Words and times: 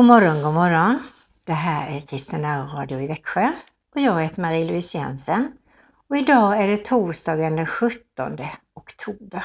God 0.00 0.06
morgon, 0.06 0.42
god 0.42 0.54
morgon. 0.54 1.00
Det 1.46 1.52
här 1.52 1.90
är 1.90 2.00
Kristina 2.00 2.64
Radio 2.64 3.00
i 3.00 3.06
Växjö 3.06 3.52
och 3.94 4.00
jag 4.00 4.22
heter 4.22 4.42
Marie-Louise 4.42 4.98
Jensen. 4.98 5.52
Och 6.08 6.16
idag 6.16 6.62
är 6.62 6.68
det 6.68 6.84
torsdagen 6.84 7.56
den 7.56 7.66
17 7.66 8.00
oktober. 8.74 9.44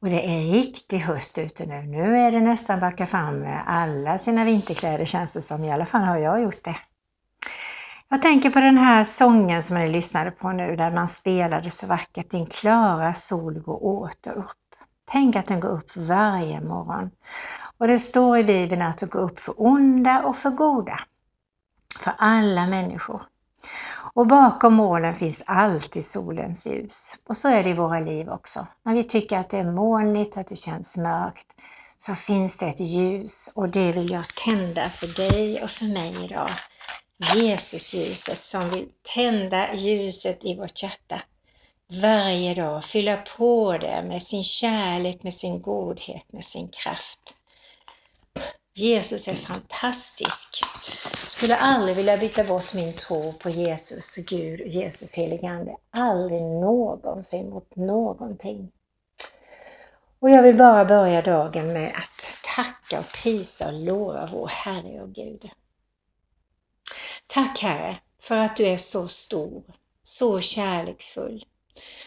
Och 0.00 0.10
det 0.10 0.26
är 0.26 0.52
riktig 0.52 0.98
höst 0.98 1.38
ute 1.38 1.66
nu. 1.66 1.82
Nu 1.82 2.18
är 2.18 2.32
det 2.32 2.40
nästan 2.40 2.80
backa 2.80 3.06
fram 3.06 3.38
med 3.38 3.64
alla 3.66 4.18
sina 4.18 4.44
vinterkläder 4.44 5.04
känns 5.04 5.34
det 5.34 5.40
som. 5.40 5.64
I 5.64 5.72
alla 5.72 5.86
fall 5.86 6.02
har 6.02 6.18
jag 6.18 6.42
gjort 6.42 6.64
det. 6.64 6.76
Jag 8.08 8.22
tänker 8.22 8.50
på 8.50 8.60
den 8.60 8.78
här 8.78 9.04
sången 9.04 9.62
som 9.62 9.76
ni 9.76 9.88
lyssnade 9.88 10.30
på 10.30 10.52
nu 10.52 10.76
där 10.76 10.90
man 10.90 11.08
spelade 11.08 11.70
så 11.70 11.86
vackert 11.86 12.30
Din 12.30 12.46
klara 12.46 13.14
sol 13.14 13.60
går 13.60 13.84
åter 13.84 14.32
upp. 14.38 14.56
Tänk 15.04 15.36
att 15.36 15.46
den 15.46 15.60
går 15.60 15.68
upp 15.68 15.96
varje 15.96 16.60
morgon. 16.60 17.10
Och 17.78 17.88
det 17.88 17.98
står 17.98 18.38
i 18.38 18.44
Bibeln 18.44 18.82
att 18.82 18.98
det 18.98 19.10
går 19.10 19.20
upp 19.20 19.40
för 19.40 19.54
onda 19.56 20.22
och 20.22 20.36
för 20.36 20.50
goda. 20.50 21.00
För 22.00 22.12
alla 22.18 22.66
människor. 22.66 23.22
Och 24.14 24.26
bakom 24.26 24.74
molnen 24.74 25.14
finns 25.14 25.42
alltid 25.46 26.04
solens 26.04 26.66
ljus. 26.66 27.18
Och 27.26 27.36
så 27.36 27.48
är 27.48 27.64
det 27.64 27.70
i 27.70 27.72
våra 27.72 28.00
liv 28.00 28.28
också. 28.28 28.66
När 28.82 28.94
vi 28.94 29.02
tycker 29.02 29.38
att 29.38 29.50
det 29.50 29.58
är 29.58 29.72
molnigt, 29.72 30.36
att 30.36 30.46
det 30.46 30.56
känns 30.56 30.96
mörkt, 30.96 31.56
så 31.98 32.14
finns 32.14 32.56
det 32.58 32.66
ett 32.66 32.80
ljus 32.80 33.52
och 33.56 33.68
det 33.68 33.92
vill 33.92 34.10
jag 34.10 34.24
tända 34.34 34.88
för 34.88 35.16
dig 35.16 35.62
och 35.62 35.70
för 35.70 35.84
mig 35.84 36.24
idag. 36.24 36.50
Jesusljuset 37.34 38.38
som 38.38 38.70
vill 38.70 38.88
tända 39.14 39.74
ljuset 39.74 40.44
i 40.44 40.56
vårt 40.56 40.82
hjärta 40.82 41.20
varje 42.02 42.54
dag, 42.54 42.84
fylla 42.84 43.16
på 43.16 43.78
det 43.78 44.02
med 44.02 44.22
sin 44.22 44.44
kärlek, 44.44 45.22
med 45.22 45.34
sin 45.34 45.62
godhet, 45.62 46.32
med 46.32 46.44
sin 46.44 46.68
kraft. 46.68 47.36
Jesus 48.76 49.28
är 49.28 49.34
fantastisk. 49.34 50.48
Jag 51.22 51.30
skulle 51.30 51.56
aldrig 51.56 51.96
vilja 51.96 52.16
byta 52.16 52.44
bort 52.44 52.74
min 52.74 52.92
tro 52.92 53.32
på 53.32 53.50
Jesus, 53.50 54.14
Gud 54.16 54.60
och 54.60 54.66
Jesus 54.66 55.14
helige 55.14 55.48
Ande. 55.48 55.76
Aldrig 55.90 56.42
någonsin 56.42 57.50
mot 57.50 57.76
någonting. 57.76 58.72
Och 60.20 60.30
jag 60.30 60.42
vill 60.42 60.56
bara 60.56 60.84
börja 60.84 61.22
dagen 61.22 61.72
med 61.72 61.88
att 61.88 62.42
tacka 62.56 63.00
och 63.00 63.12
prisa 63.12 63.66
och 63.66 63.72
lova 63.72 64.28
vår 64.32 64.48
Herre 64.48 65.02
och 65.02 65.12
Gud. 65.12 65.50
Tack 67.26 67.58
Herre 67.58 67.98
för 68.20 68.34
att 68.36 68.56
du 68.56 68.66
är 68.66 68.76
så 68.76 69.08
stor, 69.08 69.62
så 70.02 70.40
kärleksfull. 70.40 71.44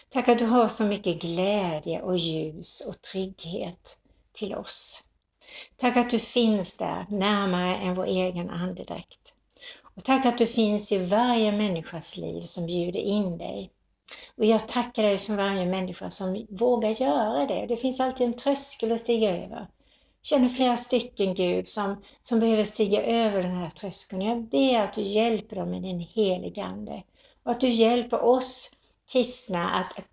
Tack 0.08 0.28
att 0.28 0.38
du 0.38 0.46
har 0.46 0.68
så 0.68 0.84
mycket 0.84 1.20
glädje 1.20 2.02
och 2.02 2.18
ljus 2.18 2.80
och 2.88 3.02
trygghet 3.02 3.98
till 4.32 4.54
oss. 4.54 5.04
Tack 5.76 5.96
att 5.96 6.10
du 6.10 6.18
finns 6.18 6.76
där 6.76 7.06
närmare 7.08 7.76
än 7.76 7.94
vår 7.94 8.06
egen 8.06 8.50
andedräkt. 8.50 9.34
Och 9.82 10.04
tack 10.04 10.26
att 10.26 10.38
du 10.38 10.46
finns 10.46 10.92
i 10.92 11.06
varje 11.06 11.52
människas 11.52 12.16
liv 12.16 12.42
som 12.42 12.66
bjuder 12.66 13.00
in 13.00 13.38
dig. 13.38 13.70
Och 14.36 14.44
jag 14.44 14.68
tackar 14.68 15.02
dig 15.02 15.18
för 15.18 15.34
varje 15.34 15.66
människa 15.66 16.10
som 16.10 16.46
vågar 16.50 16.90
göra 16.90 17.46
det. 17.46 17.66
Det 17.66 17.76
finns 17.76 18.00
alltid 18.00 18.26
en 18.26 18.34
tröskel 18.34 18.92
att 18.92 19.00
stiga 19.00 19.30
över. 19.30 19.56
Jag 19.56 19.68
känner 20.22 20.48
flera 20.48 20.76
stycken 20.76 21.34
Gud 21.34 21.68
som, 21.68 22.02
som 22.22 22.40
behöver 22.40 22.64
stiga 22.64 23.02
över 23.02 23.42
den 23.42 23.56
här 23.56 23.70
tröskeln. 23.70 24.22
Jag 24.22 24.42
ber 24.42 24.80
att 24.80 24.92
du 24.92 25.02
hjälper 25.02 25.56
dem 25.56 25.70
med 25.70 25.82
din 25.82 26.00
helige 26.00 26.64
Ande. 26.64 27.02
Och 27.42 27.50
att 27.50 27.60
du 27.60 27.68
hjälper 27.68 28.24
oss 28.24 28.72
kristna 29.12 29.70
att, 29.70 29.98
att 29.98 30.06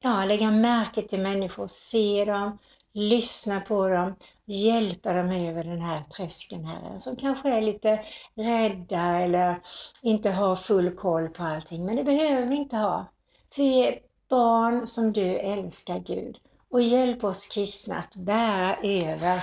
ja, 0.00 0.24
lägga 0.24 0.50
märke 0.50 1.02
till 1.02 1.20
människor, 1.20 1.66
se 1.66 2.24
dem, 2.24 2.58
lyssna 2.92 3.60
på 3.60 3.88
dem, 3.88 4.14
hjälpa 4.48 5.12
dem 5.12 5.30
över 5.30 5.64
den 5.64 5.80
här 5.80 6.02
tröskeln, 6.02 6.64
Herre, 6.64 7.00
som 7.00 7.16
kanske 7.16 7.48
är 7.48 7.60
lite 7.60 8.00
rädda 8.34 9.00
eller 9.00 9.60
inte 10.02 10.30
har 10.30 10.56
full 10.56 10.90
koll 10.90 11.28
på 11.28 11.42
allting. 11.42 11.84
Men 11.84 11.96
det 11.96 12.04
behöver 12.04 12.46
vi 12.46 12.56
inte 12.56 12.76
ha. 12.76 13.06
För 13.54 13.62
vi 13.62 13.86
är 13.86 13.98
barn 14.30 14.86
som 14.86 15.12
du 15.12 15.38
älskar, 15.38 15.98
Gud. 15.98 16.36
Och 16.70 16.82
hjälp 16.82 17.24
oss 17.24 17.48
kristna 17.48 17.98
att 17.98 18.14
bära 18.14 18.76
över, 18.82 19.42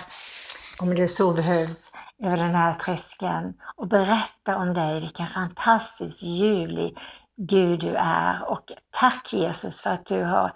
om 0.82 0.96
det 0.96 1.08
så 1.08 1.34
behövs, 1.34 1.92
över 2.24 2.38
den 2.38 2.56
här 2.56 2.74
tröskeln 2.74 3.54
och 3.76 3.88
berätta 3.88 4.58
om 4.58 4.74
dig, 4.74 5.00
vilken 5.00 5.28
fantastiskt 5.28 6.24
ljuvlig 6.24 6.98
Gud 7.38 7.80
du 7.80 7.96
är. 7.96 8.50
Och 8.50 8.72
tack 8.92 9.34
Jesus 9.34 9.82
för 9.82 9.90
att 9.90 10.06
du 10.06 10.24
har 10.24 10.54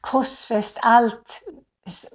korsfäst 0.00 0.78
allt 0.82 1.42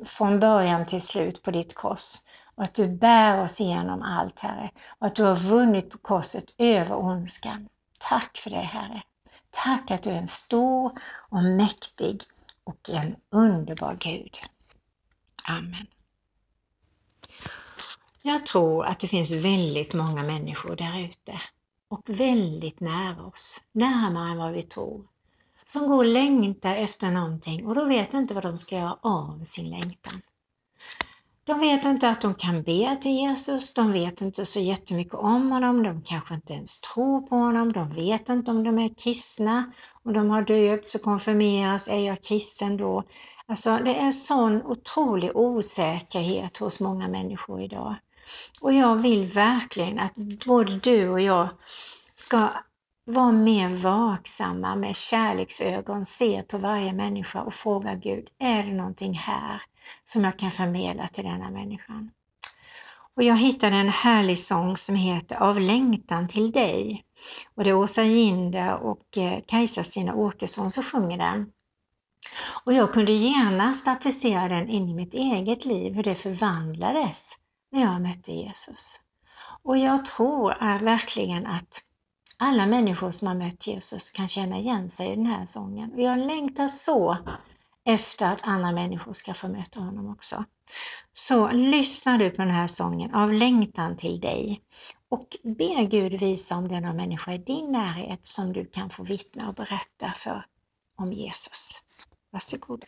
från 0.06 0.40
början 0.40 0.86
till 0.86 1.02
slut 1.02 1.44
på 1.44 1.52
ditt 1.52 1.76
kors. 1.76 2.16
Och 2.56 2.64
att 2.64 2.74
du 2.74 2.88
bär 2.88 3.44
oss 3.44 3.62
igenom 3.62 4.02
allt, 4.02 4.40
Herre. 4.40 4.72
Och 5.00 5.08
att 5.08 5.16
du 5.16 5.24
har 5.24 5.36
vunnit 5.36 5.90
på 5.90 5.98
korset 5.98 6.56
över 6.58 6.96
ondskan. 6.96 7.70
Tack 8.00 8.38
för 8.38 8.50
det, 8.50 8.58
Herre. 8.58 9.04
Tack 9.50 9.92
att 9.92 10.04
du 10.04 10.10
är 10.10 10.18
en 10.18 10.28
stor 10.28 10.92
och 11.30 11.44
mäktig 11.44 12.24
och 12.64 12.90
en 12.90 13.16
underbar 13.30 13.98
Gud. 14.00 14.38
Amen. 15.48 15.88
Jag 18.22 18.46
tror 18.46 18.86
att 18.86 19.00
det 19.00 19.08
finns 19.08 19.31
väldigt 19.31 19.94
många 19.94 20.24
människor 20.24 20.76
där 20.76 21.00
ute 21.00 21.42
och 21.88 22.02
väldigt 22.06 22.80
nära 22.80 23.26
oss, 23.26 23.62
närmare 23.72 24.31
än 24.31 24.38
vad 24.38 24.54
vi 24.54 24.64
tror, 24.64 25.08
som 25.72 25.88
går 25.88 25.98
och 25.98 26.06
längtar 26.06 26.76
efter 26.76 27.12
någonting 27.12 27.68
och 27.68 27.76
då 27.76 27.86
vet 27.86 28.14
inte 28.14 28.34
vad 28.34 28.44
de 28.44 28.58
ska 28.58 28.76
göra 28.76 28.98
av 29.02 29.44
sin 29.44 29.70
längtan. 29.70 30.22
De 31.44 31.59
vet 31.59 31.86
inte 31.86 32.09
att 32.09 32.22
de 32.22 32.34
kan 32.34 32.64
be 32.64 32.98
till 33.02 33.12
Jesus, 33.12 33.74
de 33.74 33.92
vet 33.92 34.22
inte 34.22 34.46
så 34.46 34.60
jättemycket 34.60 35.14
om 35.14 35.52
honom, 35.52 35.84
de 35.84 36.02
kanske 36.02 36.34
inte 36.34 36.54
ens 36.54 36.81
tror 36.81 37.22
på 37.22 37.36
honom, 37.36 37.74
de 37.74 37.90
vet 37.90 38.30
inte 38.30 38.52
om 38.52 38.64
de 38.64 38.80
är 38.80 38.90
kristna, 38.96 39.72
om 40.04 40.14
de 40.14 40.30
har 40.30 40.42
döpts 40.42 40.96
och 40.96 41.02
konfirmerats, 41.02 41.88
är 41.88 42.00
jag 42.00 42.24
kristen 42.24 42.78
då? 42.78 43.04
Alltså 43.46 43.80
det 43.86 43.96
är 43.96 44.12
sån 44.12 44.62
otrolig 44.62 45.31
osäkerhet 45.36 46.58
hos 46.58 46.80
många 46.80 47.08
människor 47.08 47.62
idag. 47.62 47.96
Och 48.62 48.74
jag 48.74 48.96
vill 48.96 49.26
verkligen 49.26 50.00
att 50.00 50.16
både 50.46 50.78
du 50.78 51.10
och 51.10 51.22
jag 51.22 51.50
ska 52.16 52.50
var 53.06 53.31
mer 53.31 53.69
vaksamma 53.69 54.75
med 54.75 54.95
kärleksögon, 54.95 56.06
se 56.06 56.44
på 56.44 56.57
varje 56.57 56.94
människa 56.94 57.41
och 57.41 57.53
fråga 57.53 57.95
Gud, 57.95 58.29
är 58.39 58.63
det 58.63 58.73
någonting 58.73 59.13
här 59.13 59.62
som 60.03 60.23
jag 60.23 60.39
kan 60.39 60.51
förmedla 60.51 61.07
till 61.07 61.23
denna 61.23 61.50
människan? 61.50 62.12
Och 63.16 63.23
jag 63.23 63.38
hittade 63.38 63.75
en 63.75 63.89
härlig 63.89 64.39
sång 64.39 64.78
som 64.78 64.95
heter 64.95 65.35
Av 65.35 65.59
längtan 65.59 66.28
till 66.28 66.51
dig. 66.51 67.06
Och 67.56 67.63
det 67.63 67.69
är 67.69 67.75
Åsa 67.75 68.03
Ginder 68.03 68.73
och 68.75 69.18
eh, 69.18 69.41
Kajsa-Stina 69.47 70.13
Åkesson 70.13 70.72
som 70.72 70.83
sjunger 70.83 71.18
den. 71.18 71.51
Och 72.63 72.73
jag 72.73 72.94
kunde 72.94 73.12
genast 73.12 73.88
applicera 73.88 74.47
den 74.47 74.69
in 74.69 74.89
i 74.89 74.94
mitt 74.94 75.13
eget 75.13 75.66
liv, 75.66 75.94
hur 75.94 76.03
det 76.03 76.16
förvandlades 76.16 77.38
när 77.72 77.81
jag 77.81 78.01
mötte 78.01 78.31
Jesus. 78.31 79.01
Och 79.63 79.78
jag 79.78 80.06
tror 80.06 80.79
verkligen 80.79 81.47
att 81.47 81.83
alla 82.44 82.66
människor 82.66 83.12
som 83.12 83.28
har 83.28 83.35
mött 83.35 83.68
Jesus 83.68 84.09
kan 84.09 84.28
känna 84.28 84.57
igen 84.57 84.90
sig 84.90 85.12
i 85.12 85.16
den 85.16 85.25
här 85.25 85.46
sången. 85.46 85.91
Och 85.94 86.02
jag 86.02 86.19
längtar 86.19 86.68
så 86.68 87.18
efter 87.85 88.34
att 88.34 88.47
andra 88.47 88.72
människor 88.72 89.13
ska 89.13 89.34
få 89.34 89.47
möta 89.47 89.79
honom 89.79 90.12
också. 90.12 90.46
Så 91.13 91.51
lyssna 91.51 92.18
du 92.18 92.30
på 92.30 92.42
den 92.42 92.51
här 92.51 92.68
sången 92.68 93.16
av 93.16 93.33
längtan 93.33 93.98
till 93.98 94.19
dig 94.19 94.62
och 95.10 95.38
be 95.44 95.86
Gud 95.86 96.13
visa 96.13 96.56
om 96.56 96.68
det 96.68 96.75
är 96.75 96.81
någon 96.81 96.98
människa 96.98 97.33
i 97.33 97.38
din 97.38 97.71
närhet 97.71 98.25
som 98.25 98.54
du 98.54 98.66
kan 98.66 98.89
få 98.89 99.04
vittna 99.04 99.50
och 99.50 99.56
berätta 99.56 100.12
för 100.16 100.45
om 100.98 101.13
Jesus. 101.13 101.81
Varsågoda. 102.31 102.88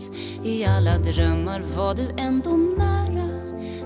Fanns 0.00 0.10
I 0.44 0.64
alla 0.64 0.98
drömmar. 0.98 1.62
Var 1.76 1.94
du 1.94 2.08
ändå 2.16 2.50
nära 2.50 3.28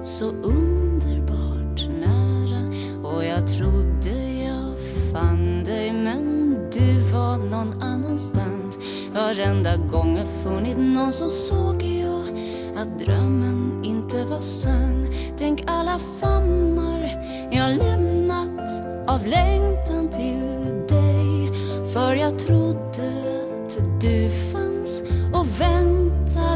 Så 0.03 0.25
underbart 0.25 1.89
nära. 2.01 2.61
Och 3.09 3.25
jag 3.25 3.49
trodde 3.49 4.43
jag 4.43 4.75
fann 5.13 5.65
dig 5.65 5.93
men 5.93 6.55
du 6.73 7.01
var 7.13 7.37
någon 7.37 7.83
annanstans. 7.83 8.79
Varenda 9.15 9.77
gång 9.77 10.17
jag 10.17 10.29
funnit 10.43 10.79
någon 10.79 11.13
så 11.13 11.29
såg 11.29 11.83
jag 11.83 12.25
att 12.77 12.99
drömmen 12.99 13.85
inte 13.85 14.25
var 14.25 14.41
sann. 14.41 15.07
Tänk 15.39 15.65
alla 15.67 15.99
famnar 16.21 17.11
jag 17.53 17.77
lämnat 17.77 18.71
av 19.09 19.27
längtan. 19.27 19.74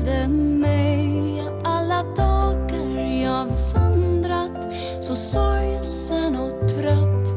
Väntade 0.09 0.29
mig 0.29 1.43
Alla 1.65 2.03
dagar 2.03 3.23
jag 3.23 3.47
vandrat 3.75 4.75
så 5.01 5.17
sorgsen 5.17 6.37
och 6.37 6.69
trött 6.69 7.29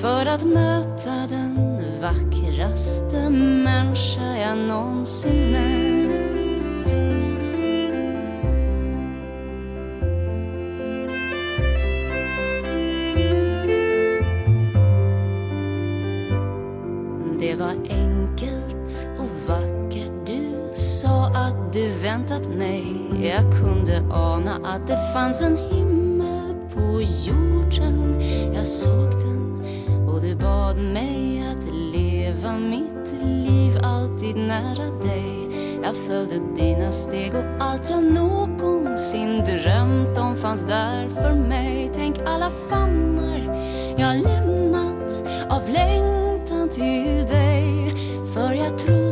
för 0.00 0.26
att 0.26 0.44
möta 0.44 1.26
den 1.30 1.80
vackraste 2.02 3.30
människa 3.30 4.36
jag 4.36 4.58
någonsin 4.58 5.52
mött. 5.52 6.88
Det 17.40 17.54
var 17.54 17.74
enkelt 17.88 19.08
och 19.18 19.48
vackert. 19.48 19.77
Du 21.72 21.92
väntat 22.02 22.48
mig. 22.48 22.84
Jag 23.22 23.60
kunde 23.60 24.02
ana 24.10 24.60
att 24.64 24.86
det 24.86 25.12
fanns 25.14 25.42
en 25.42 25.56
himmel 25.56 26.54
på 26.74 27.02
jorden. 27.02 28.20
Jag 28.54 28.66
såg 28.66 29.10
den 29.10 29.62
och 30.08 30.20
du 30.20 30.36
bad 30.36 30.76
mig 30.76 31.44
att 31.52 31.64
leva 31.94 32.58
mitt 32.58 33.12
liv 33.22 33.78
alltid 33.82 34.36
nära 34.36 34.90
dig. 35.02 35.48
Jag 35.82 35.96
följde 35.96 36.40
dina 36.56 36.92
steg 36.92 37.34
och 37.34 37.44
allt 37.64 37.90
jag 37.90 38.04
någonsin 38.04 39.44
drömt 39.44 40.18
om 40.18 40.36
fanns 40.36 40.64
där 40.64 41.08
för 41.08 41.32
mig. 41.32 41.90
Tänk 41.94 42.18
alla 42.26 42.50
famnar 42.50 43.38
jag 43.98 44.16
lämnat 44.16 45.28
av 45.48 45.68
längtan 45.68 46.68
till 46.68 47.26
dig. 47.26 47.92
För 48.34 48.52
jag 48.52 48.78
tror 48.78 49.07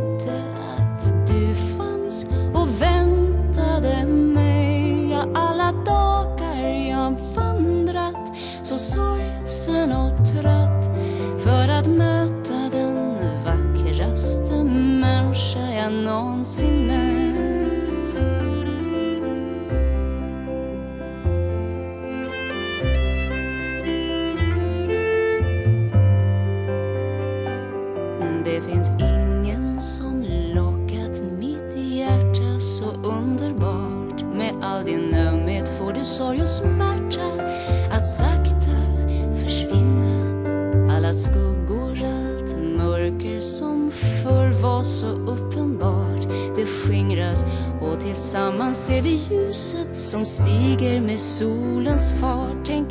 vid 49.07 49.19
ljuset 49.31 49.97
som 49.97 50.25
stiger 50.25 51.01
med 51.01 51.19
solens 51.19 52.11
fart. 52.19 52.65
Tänk 52.65 52.86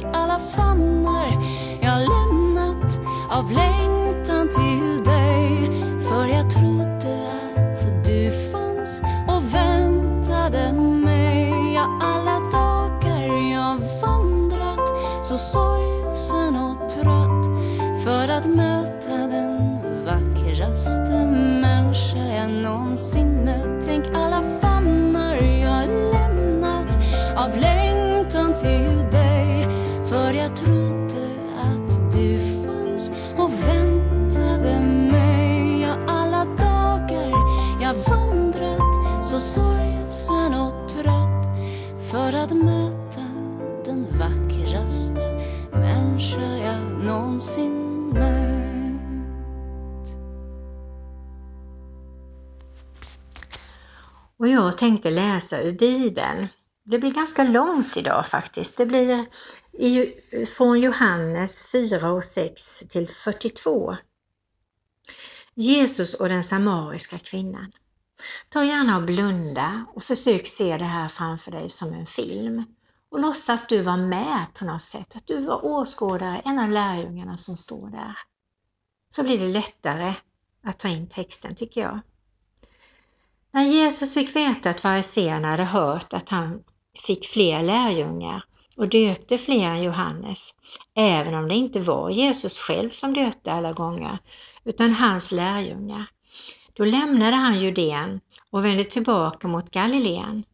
längtan 28.26 28.54
till 28.54 29.10
dig. 29.10 29.66
För 30.08 30.32
jag 30.32 30.56
trodde 30.56 31.28
att 31.58 32.12
du 32.12 32.38
fanns 32.64 33.10
och 33.36 33.52
väntade 33.52 34.80
mig. 35.10 35.80
Ja, 35.80 35.96
alla 36.06 36.44
dagar 36.44 37.32
jag 37.80 37.94
vandrat 37.94 39.26
så 39.26 39.40
sorgsen 39.40 40.54
och 40.54 40.88
trött 40.88 41.46
för 42.10 42.32
att 42.32 42.52
möta 42.52 43.26
den 43.84 44.06
vackraste 44.18 45.44
människa 45.72 46.56
jag 46.64 47.04
någonsin 47.04 48.08
mött. 48.08 48.56
Och 54.38 54.48
jag 54.48 54.78
tänkte 54.78 55.10
läsa 55.10 55.60
ur 55.60 55.72
Bibeln. 55.72 56.48
Det 56.88 56.98
blir 56.98 57.10
ganska 57.10 57.44
långt 57.44 57.96
idag 57.96 58.26
faktiskt. 58.26 58.76
Det 58.76 58.86
blir 58.86 59.26
i, 59.72 60.06
från 60.46 60.80
Johannes 60.80 61.70
4 61.72 62.12
och 62.12 62.24
6 62.24 62.84
till 62.88 63.08
42. 63.08 63.96
Jesus 65.54 66.14
och 66.14 66.28
den 66.28 66.44
samariska 66.44 67.18
kvinnan. 67.18 67.72
Ta 68.48 68.64
gärna 68.64 68.96
och 68.96 69.02
blunda 69.02 69.86
och 69.94 70.02
försök 70.02 70.46
se 70.46 70.76
det 70.76 70.84
här 70.84 71.08
framför 71.08 71.50
dig 71.50 71.68
som 71.68 71.92
en 71.92 72.06
film. 72.06 72.64
Och 73.08 73.20
låtsas 73.20 73.62
att 73.62 73.68
du 73.68 73.82
var 73.82 73.96
med 73.96 74.46
på 74.54 74.64
något 74.64 74.82
sätt, 74.82 75.16
att 75.16 75.26
du 75.26 75.40
var 75.40 75.64
åskådare, 75.64 76.42
en 76.44 76.58
av 76.58 76.70
lärjungarna 76.70 77.36
som 77.36 77.56
står 77.56 77.88
där. 77.88 78.18
Så 79.08 79.22
blir 79.22 79.38
det 79.38 79.48
lättare 79.48 80.14
att 80.64 80.78
ta 80.78 80.88
in 80.88 81.08
texten 81.08 81.54
tycker 81.54 81.80
jag. 81.80 82.00
När 83.50 83.62
Jesus 83.62 84.14
fick 84.14 84.36
veta 84.36 84.70
att 84.70 84.80
fariséerna 84.80 85.48
hade 85.48 85.64
hört 85.64 86.12
att 86.12 86.28
han 86.28 86.62
fick 87.00 87.26
fler 87.26 87.62
lärjungar 87.62 88.44
och 88.76 88.88
döpte 88.88 89.38
fler 89.38 89.66
än 89.66 89.82
Johannes, 89.82 90.54
även 90.94 91.34
om 91.34 91.48
det 91.48 91.54
inte 91.54 91.80
var 91.80 92.10
Jesus 92.10 92.58
själv 92.58 92.90
som 92.90 93.14
döpte 93.14 93.52
alla 93.52 93.72
gånger, 93.72 94.18
utan 94.64 94.94
hans 94.94 95.32
lärjungar, 95.32 96.06
då 96.72 96.84
lämnade 96.84 97.36
han 97.36 97.60
Judeen 97.60 98.20
och 98.50 98.64
vände 98.64 98.84
tillbaka 98.84 99.48
mot 99.48 99.70
Galileen. 99.70 100.44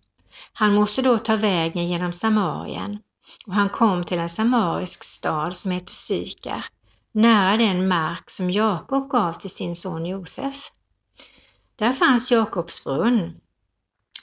Han 0.53 0.75
måste 0.75 1.03
då 1.03 1.19
ta 1.19 1.37
vägen 1.37 1.87
genom 1.87 2.13
Samarien 2.13 2.99
och 3.47 3.55
han 3.55 3.69
kom 3.69 4.05
till 4.05 4.19
en 4.19 4.29
samarisk 4.29 5.05
stad 5.05 5.57
som 5.57 5.71
heter 5.71 5.93
Sykar, 5.93 6.65
nära 7.13 7.57
den 7.57 7.89
mark 7.89 8.31
som 8.31 8.51
Jakob 8.51 9.11
gav 9.11 9.33
till 9.33 9.51
sin 9.51 9.77
son 9.77 10.07
Josef. 10.07 10.71
Där 11.77 11.93
fanns 11.93 12.31
Jakobs 12.31 12.85
brunn. 12.85 13.41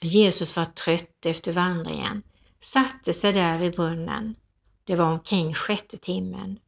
Jesus 0.01 0.55
var 0.55 0.65
trött 0.65 1.25
efter 1.25 1.53
vandringen, 1.53 2.23
satte 2.59 3.13
sig 3.13 3.33
där 3.33 3.57
vid 3.57 3.75
brunnen. 3.75 4.35
Det 4.83 4.95
var 4.95 5.05
omkring 5.05 5.53
sjätte 5.53 5.97
timmen. 5.97 6.59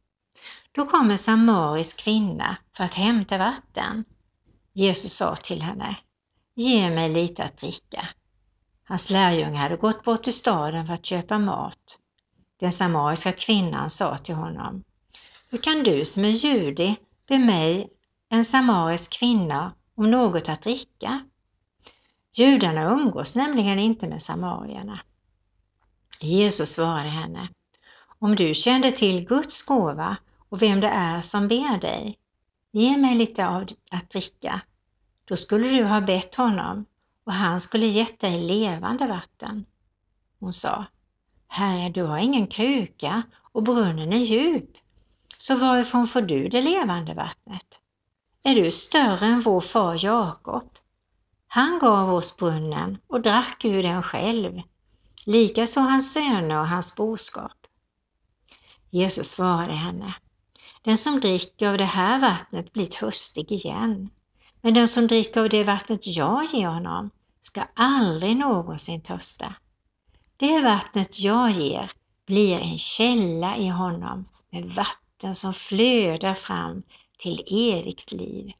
Då 0.72 0.86
kom 0.86 1.10
en 1.10 1.18
samarisk 1.18 1.98
kvinna 1.98 2.56
för 2.76 2.84
att 2.84 2.94
hämta 2.94 3.38
vatten. 3.38 4.04
Jesus 4.72 5.12
sa 5.12 5.36
till 5.36 5.62
henne, 5.62 5.96
ge 6.54 6.90
mig 6.90 7.12
lite 7.12 7.44
att 7.44 7.56
dricka. 7.56 8.08
Hans 8.84 9.10
lärjungar 9.10 9.62
hade 9.62 9.76
gått 9.76 10.04
bort 10.04 10.22
till 10.22 10.32
staden 10.32 10.86
för 10.86 10.94
att 10.94 11.06
köpa 11.06 11.38
mat. 11.38 11.98
Den 12.60 12.72
samariska 12.72 13.32
kvinnan 13.32 13.90
sa 13.90 14.18
till 14.18 14.34
honom, 14.34 14.84
hur 15.50 15.58
kan 15.58 15.82
du 15.82 16.04
som 16.04 16.24
är 16.24 16.28
jude 16.28 16.94
be 17.28 17.38
mig, 17.38 17.88
en 18.28 18.44
samarisk 18.44 19.12
kvinna, 19.18 19.72
om 19.94 20.10
något 20.10 20.48
att 20.48 20.62
dricka? 20.62 21.20
Judarna 22.34 22.90
umgås 22.90 23.36
nämligen 23.36 23.78
inte 23.78 24.08
med 24.08 24.22
samarierna. 24.22 25.00
Jesus 26.20 26.70
svarade 26.70 27.08
henne, 27.08 27.48
om 28.18 28.36
du 28.36 28.54
kände 28.54 28.92
till 28.92 29.24
Guds 29.24 29.62
gåva 29.62 30.16
och 30.48 30.62
vem 30.62 30.80
det 30.80 30.88
är 30.88 31.20
som 31.20 31.48
ber 31.48 31.80
dig, 31.80 32.18
ge 32.72 32.96
mig 32.96 33.14
lite 33.14 33.48
av 33.48 33.66
att 33.90 34.10
dricka. 34.10 34.60
Då 35.24 35.36
skulle 35.36 35.68
du 35.68 35.84
ha 35.84 36.00
bett 36.00 36.34
honom 36.34 36.84
och 37.24 37.32
han 37.32 37.60
skulle 37.60 37.86
gett 37.86 38.20
dig 38.20 38.40
levande 38.40 39.06
vatten. 39.06 39.64
Hon 40.40 40.52
sa, 40.52 40.84
Herre, 41.48 41.88
du 41.88 42.02
har 42.02 42.18
ingen 42.18 42.46
kruka 42.46 43.22
och 43.52 43.62
brunnen 43.62 44.12
är 44.12 44.16
djup, 44.16 44.70
så 45.38 45.56
varifrån 45.56 46.06
får 46.06 46.22
du 46.22 46.48
det 46.48 46.60
levande 46.60 47.14
vattnet? 47.14 47.80
Är 48.42 48.54
du 48.54 48.70
större 48.70 49.26
än 49.26 49.40
vår 49.40 49.60
far 49.60 50.04
Jakob? 50.04 50.78
Han 51.54 51.78
gav 51.78 52.14
oss 52.14 52.36
brunnen 52.36 52.98
och 53.06 53.20
drack 53.20 53.64
ur 53.64 53.82
den 53.82 54.02
själv, 54.02 54.60
likaså 55.26 55.80
hans 55.80 56.12
söner 56.12 56.60
och 56.60 56.68
hans 56.68 56.96
boskap. 56.96 57.66
Jesus 58.90 59.30
svarade 59.30 59.72
henne, 59.72 60.14
den 60.82 60.98
som 60.98 61.20
dricker 61.20 61.68
av 61.68 61.78
det 61.78 61.84
här 61.84 62.20
vattnet 62.20 62.72
blir 62.72 62.86
törstig 62.86 63.52
igen, 63.52 64.10
men 64.60 64.74
den 64.74 64.88
som 64.88 65.06
dricker 65.06 65.40
av 65.40 65.48
det 65.48 65.64
vattnet 65.64 66.16
jag 66.16 66.44
ger 66.44 66.68
honom 66.68 67.10
ska 67.40 67.62
aldrig 67.74 68.36
någonsin 68.36 69.02
törsta. 69.02 69.54
Det 70.36 70.60
vattnet 70.60 71.20
jag 71.20 71.50
ger 71.50 71.90
blir 72.26 72.60
en 72.60 72.78
källa 72.78 73.56
i 73.56 73.68
honom 73.68 74.24
med 74.50 74.64
vatten 74.64 75.34
som 75.34 75.54
flödar 75.54 76.34
fram 76.34 76.82
till 77.18 77.44
evigt 77.50 78.12
liv. 78.12 78.52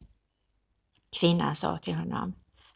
Kvinnan 1.21 1.55
sa 1.55 1.79
till 1.79 1.95
honom, 1.95 2.35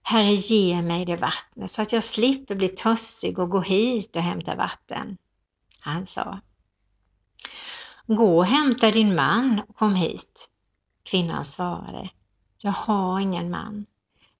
Herre 0.09 0.35
ge 0.35 0.83
mig 0.83 1.05
det 1.05 1.17
vattnet 1.17 1.71
så 1.71 1.83
att 1.83 1.93
jag 1.93 2.05
slipper 2.05 2.55
bli 2.55 2.69
törstig 2.69 3.39
och 3.39 3.51
gå 3.51 3.61
hit 3.61 4.17
och 4.17 4.23
hämta 4.23 4.55
vatten. 4.55 5.17
Han 5.81 6.07
sa, 6.07 6.41
Gå 8.07 8.39
och 8.39 8.47
hämta 8.47 8.91
din 8.91 9.15
man 9.15 9.63
och 9.69 9.77
kom 9.77 9.95
hit. 9.95 10.51
Kvinnan 11.03 11.45
svarade, 11.45 12.11
Jag 12.59 12.73
har 12.73 13.21
ingen 13.21 13.51
man. 13.51 13.87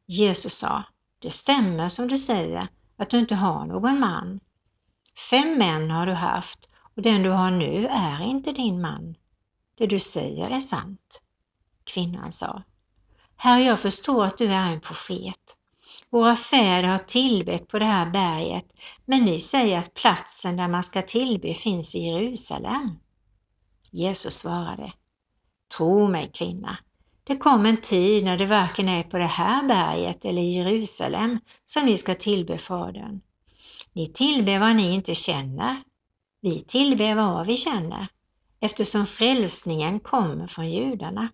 Jesus 0.07 0.59
sa, 0.59 0.85
Det 1.19 1.31
stämmer 1.31 1.89
som 1.89 2.09
du 2.09 2.19
säger 2.19 2.69
att 2.97 3.11
du 3.11 3.19
inte 3.19 3.35
har 3.35 3.67
någon 3.67 4.01
man. 4.01 4.41
Fem 5.31 5.59
män 5.59 5.91
har 5.91 6.07
du 6.07 6.13
haft 6.13 6.71
och 6.97 7.03
den 7.03 7.23
du 7.23 7.31
har 7.31 7.51
nu 7.51 7.87
är 7.87 8.23
inte 8.23 8.53
din 8.53 8.81
man. 8.81 9.15
Det 9.75 9.87
du 9.87 10.01
säger 10.01 10.51
är 10.51 10.61
sant. 10.61 11.23
Kvinnan 11.85 12.33
sa, 12.33 12.63
Herre, 13.37 13.63
jag 13.63 13.81
förstår 13.81 14.25
att 14.25 14.39
du 14.39 14.47
är 14.47 14.73
en 14.73 14.81
profet. 14.81 15.56
Våra 16.11 16.37
fäder 16.37 16.89
har 16.89 16.99
tillbett 16.99 17.69
på 17.69 17.79
det 17.79 17.85
här 17.85 18.11
berget, 18.11 18.67
men 19.05 19.25
ni 19.25 19.41
säger 19.41 19.79
att 19.79 19.95
platsen 19.95 20.57
där 20.57 20.69
man 20.69 20.83
ska 20.83 21.03
tillbe 21.03 21.55
finns 21.55 21.95
i 21.95 21.99
Jerusalem. 21.99 22.91
Jesus 23.91 24.35
svarade, 24.35 24.93
Tro 25.77 26.09
mig 26.09 26.31
kvinna, 26.35 26.79
det 27.25 27.37
kommer 27.37 27.69
en 27.69 27.77
tid 27.77 28.25
när 28.25 28.39
det 28.39 28.47
varken 28.47 28.89
är 28.89 29.03
på 29.03 29.19
det 29.19 29.25
här 29.25 29.69
berget 29.69 30.25
eller 30.25 30.43
i 30.43 30.55
Jerusalem 30.55 31.41
som 31.65 31.85
ni 31.85 31.97
ska 31.97 32.15
tillbe 32.15 32.59
Fadern. 32.59 33.21
Ni 33.93 34.07
tillber 34.07 34.59
vad 34.59 34.77
ni 34.77 34.95
inte 34.95 35.15
känner. 35.15 35.83
Vi 36.41 36.61
tillber 36.61 37.15
vad 37.15 37.47
vi 37.47 37.57
känner, 37.57 38.09
eftersom 38.61 39.07
frälsningen 39.07 40.01
kommer 40.01 40.47
från 40.47 40.71
judarna. 40.71 41.29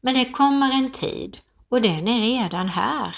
Men 0.00 0.14
det 0.14 0.30
kommer 0.30 0.72
en 0.72 0.90
tid, 0.90 1.38
och 1.74 1.82
den 1.82 2.08
är 2.08 2.20
redan 2.20 2.68
här, 2.68 3.16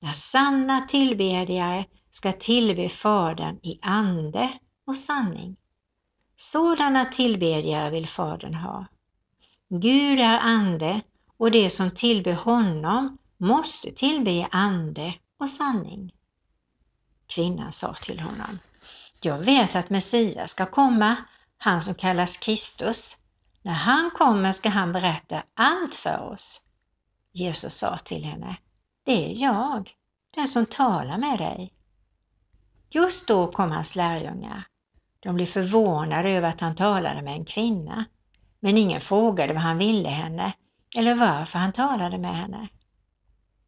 när 0.00 0.12
sanna 0.12 0.80
tillbedjare 0.80 1.84
ska 2.10 2.32
tillbe 2.32 2.88
Fadern 2.88 3.58
i 3.62 3.78
ande 3.82 4.52
och 4.86 4.96
sanning. 4.96 5.56
Sådana 6.36 7.04
tillbedjare 7.04 7.90
vill 7.90 8.06
Fadern 8.06 8.54
ha. 8.54 8.86
Gud 9.68 10.18
är 10.18 10.38
ande 10.38 11.00
och 11.36 11.50
det 11.50 11.70
som 11.70 11.90
tillber 11.90 12.32
honom 12.32 13.18
måste 13.36 13.90
tillbe 13.90 14.30
i 14.30 14.46
ande 14.50 15.14
och 15.38 15.50
sanning. 15.50 16.12
Kvinnan 17.26 17.72
sa 17.72 17.94
till 17.94 18.20
honom, 18.20 18.58
jag 19.20 19.38
vet 19.38 19.76
att 19.76 19.90
Messias 19.90 20.50
ska 20.50 20.66
komma, 20.66 21.16
han 21.58 21.82
som 21.82 21.94
kallas 21.94 22.36
Kristus. 22.36 23.16
När 23.62 23.72
han 23.72 24.10
kommer 24.10 24.52
ska 24.52 24.68
han 24.68 24.92
berätta 24.92 25.42
allt 25.54 25.94
för 25.94 26.18
oss. 26.32 26.64
Jesus 27.32 27.74
sa 27.74 27.98
till 27.98 28.24
henne, 28.24 28.56
det 29.04 29.32
är 29.32 29.42
jag, 29.42 29.90
den 30.34 30.46
som 30.46 30.66
talar 30.66 31.18
med 31.18 31.38
dig. 31.38 31.72
Just 32.90 33.28
då 33.28 33.52
kom 33.52 33.70
hans 33.70 33.96
lärjungar. 33.96 34.66
De 35.20 35.34
blev 35.34 35.46
förvånade 35.46 36.30
över 36.30 36.48
att 36.48 36.60
han 36.60 36.74
talade 36.74 37.22
med 37.22 37.34
en 37.34 37.44
kvinna, 37.44 38.04
men 38.60 38.78
ingen 38.78 39.00
frågade 39.00 39.52
vad 39.52 39.62
han 39.62 39.78
ville 39.78 40.08
henne 40.08 40.52
eller 40.98 41.14
varför 41.14 41.58
han 41.58 41.72
talade 41.72 42.18
med 42.18 42.36
henne. 42.36 42.68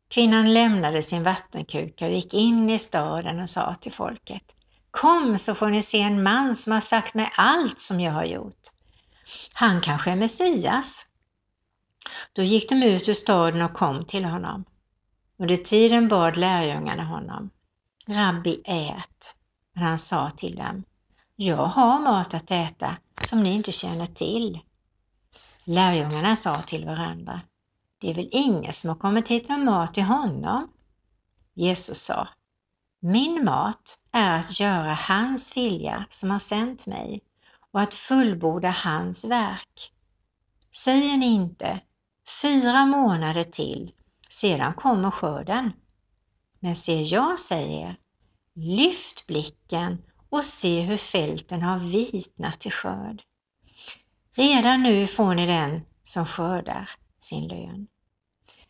Kvinnan 0.08 0.54
lämnade 0.54 1.02
sin 1.02 1.22
vattenkruka 1.22 2.06
och 2.06 2.12
gick 2.12 2.34
in 2.34 2.70
i 2.70 2.78
staden 2.78 3.40
och 3.40 3.50
sa 3.50 3.74
till 3.74 3.92
folket 3.92 4.56
Kom 4.90 5.38
så 5.38 5.54
får 5.54 5.70
ni 5.70 5.82
se 5.82 6.00
en 6.00 6.22
man 6.22 6.54
som 6.54 6.72
har 6.72 6.80
sagt 6.80 7.14
mig 7.14 7.30
allt 7.36 7.80
som 7.80 8.00
jag 8.00 8.12
har 8.12 8.24
gjort. 8.24 8.60
Han 9.52 9.80
kanske 9.80 10.10
är 10.10 10.16
Messias. 10.16 11.06
Då 12.32 12.42
gick 12.42 12.68
de 12.68 12.82
ut 12.82 13.08
ur 13.08 13.14
staden 13.14 13.62
och 13.62 13.74
kom 13.74 14.04
till 14.04 14.24
honom. 14.24 14.64
Under 15.38 15.56
tiden 15.56 16.08
bad 16.08 16.36
lärjungarna 16.36 17.04
honom 17.04 17.50
Rabbi, 18.06 18.60
ät. 18.64 19.36
Men 19.72 19.84
han 19.84 19.98
sa 19.98 20.30
till 20.30 20.56
dem 20.56 20.84
Jag 21.36 21.66
har 21.66 22.00
mat 22.00 22.34
att 22.34 22.50
äta 22.50 22.96
som 23.22 23.42
ni 23.42 23.54
inte 23.54 23.72
känner 23.72 24.06
till. 24.06 24.60
Lärjungarna 25.64 26.36
sa 26.36 26.62
till 26.62 26.86
varandra 26.86 27.40
det 28.04 28.10
är 28.10 28.14
väl 28.14 28.28
ingen 28.32 28.72
som 28.72 28.88
har 28.88 28.96
kommit 28.96 29.28
hit 29.28 29.48
med 29.48 29.60
mat 29.60 29.94
till 29.94 30.02
honom? 30.02 30.68
Jesus 31.54 31.98
sa, 31.98 32.28
min 33.00 33.44
mat 33.44 33.98
är 34.12 34.38
att 34.38 34.60
göra 34.60 34.94
hans 34.94 35.56
vilja 35.56 36.06
som 36.08 36.30
har 36.30 36.38
sänt 36.38 36.86
mig 36.86 37.20
och 37.72 37.80
att 37.80 37.94
fullborda 37.94 38.70
hans 38.70 39.24
verk. 39.24 39.92
Säger 40.74 41.16
ni 41.16 41.26
inte, 41.26 41.80
fyra 42.42 42.86
månader 42.86 43.44
till, 43.44 43.92
sedan 44.30 44.74
kommer 44.74 45.10
skörden. 45.10 45.72
Men 46.60 46.76
se, 46.76 47.02
jag 47.02 47.38
säger, 47.38 47.96
lyft 48.54 49.26
blicken 49.26 50.02
och 50.30 50.44
se 50.44 50.80
hur 50.80 50.96
fälten 50.96 51.62
har 51.62 51.78
vitnat 51.78 52.60
till 52.60 52.72
skörd. 52.72 53.22
Redan 54.36 54.82
nu 54.82 55.06
får 55.06 55.34
ni 55.34 55.46
den 55.46 55.80
som 56.02 56.24
skördar 56.24 56.90
sin 57.18 57.48
lön. 57.48 57.86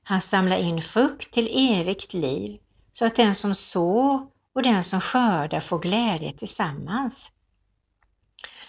Han 0.03 0.21
samlar 0.21 0.57
in 0.57 0.83
frukt 0.83 1.33
till 1.33 1.73
evigt 1.73 2.15
liv 2.15 2.61
så 2.93 3.07
att 3.07 3.17
den 3.17 3.35
som 3.35 3.55
sår 3.55 4.27
och 4.55 4.63
den 4.63 4.85
som 4.85 5.01
skördar 5.01 5.61
får 5.61 5.79
glädje 5.79 6.33
tillsammans. 6.33 7.33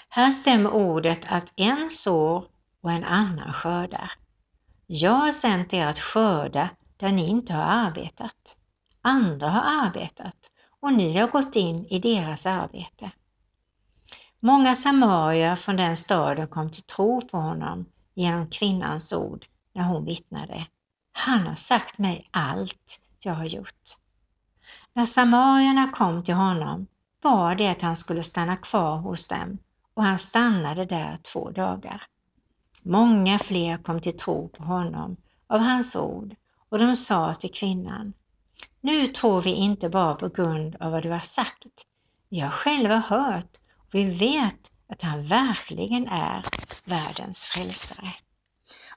Här 0.09 0.31
stämmer 0.31 0.71
ordet 0.73 1.25
att 1.29 1.53
en 1.55 1.89
sår 1.89 2.45
och 2.81 2.91
en 2.91 3.03
annan 3.03 3.53
skördar. 3.53 4.11
Jag 4.87 5.11
har 5.11 5.31
sänt 5.31 5.73
er 5.73 5.85
att 5.85 5.99
skörda 5.99 6.69
där 6.97 7.11
ni 7.11 7.27
inte 7.27 7.53
har 7.53 7.63
arbetat. 7.63 8.57
Andra 9.01 9.49
har 9.49 9.85
arbetat 9.85 10.51
och 10.79 10.93
ni 10.93 11.17
har 11.17 11.27
gått 11.27 11.55
in 11.55 11.85
i 11.85 11.99
deras 11.99 12.45
arbete. 12.45 13.11
Många 14.39 14.75
samarier 14.75 15.55
från 15.55 15.77
den 15.77 15.95
staden 15.95 16.47
kom 16.47 16.71
till 16.71 16.83
tro 16.83 17.21
på 17.21 17.37
honom 17.37 17.85
genom 18.13 18.49
kvinnans 18.49 19.13
ord 19.13 19.45
när 19.73 19.83
hon 19.83 20.05
vittnade. 20.05 20.67
Han 21.11 21.47
har 21.47 21.55
sagt 21.55 21.97
mig 21.97 22.27
allt 22.31 23.01
jag 23.19 23.33
har 23.33 23.45
gjort. 23.45 23.83
När 24.93 25.05
samarierna 25.05 25.89
kom 25.89 26.23
till 26.23 26.33
honom 26.33 26.87
bad 27.23 27.57
de 27.57 27.69
att 27.69 27.81
han 27.81 27.95
skulle 27.95 28.23
stanna 28.23 28.57
kvar 28.57 28.97
hos 28.97 29.27
dem 29.27 29.57
och 29.93 30.03
han 30.03 30.19
stannade 30.19 30.85
där 30.85 31.17
två 31.33 31.51
dagar. 31.51 32.03
Många 32.87 33.39
fler 33.39 33.77
kom 33.77 33.99
till 33.99 34.17
tro 34.17 34.49
på 34.49 34.63
honom 34.63 35.17
av 35.47 35.59
hans 35.59 35.95
ord 35.95 36.35
och 36.69 36.79
de 36.79 36.95
sa 36.95 37.33
till 37.33 37.51
kvinnan 37.51 38.13
Nu 38.81 39.07
tror 39.07 39.41
vi 39.41 39.49
inte 39.49 39.89
bara 39.89 40.15
på 40.15 40.29
grund 40.29 40.75
av 40.79 40.91
vad 40.91 41.03
du 41.03 41.11
har 41.11 41.19
sagt. 41.19 41.65
Vi 42.29 42.39
har 42.39 42.49
själva 42.49 42.95
hört 42.95 43.57
och 43.77 43.95
vi 43.95 44.17
vet 44.19 44.71
att 44.89 45.01
han 45.01 45.21
verkligen 45.21 46.07
är 46.07 46.45
världens 46.85 47.45
frälsare. 47.45 48.13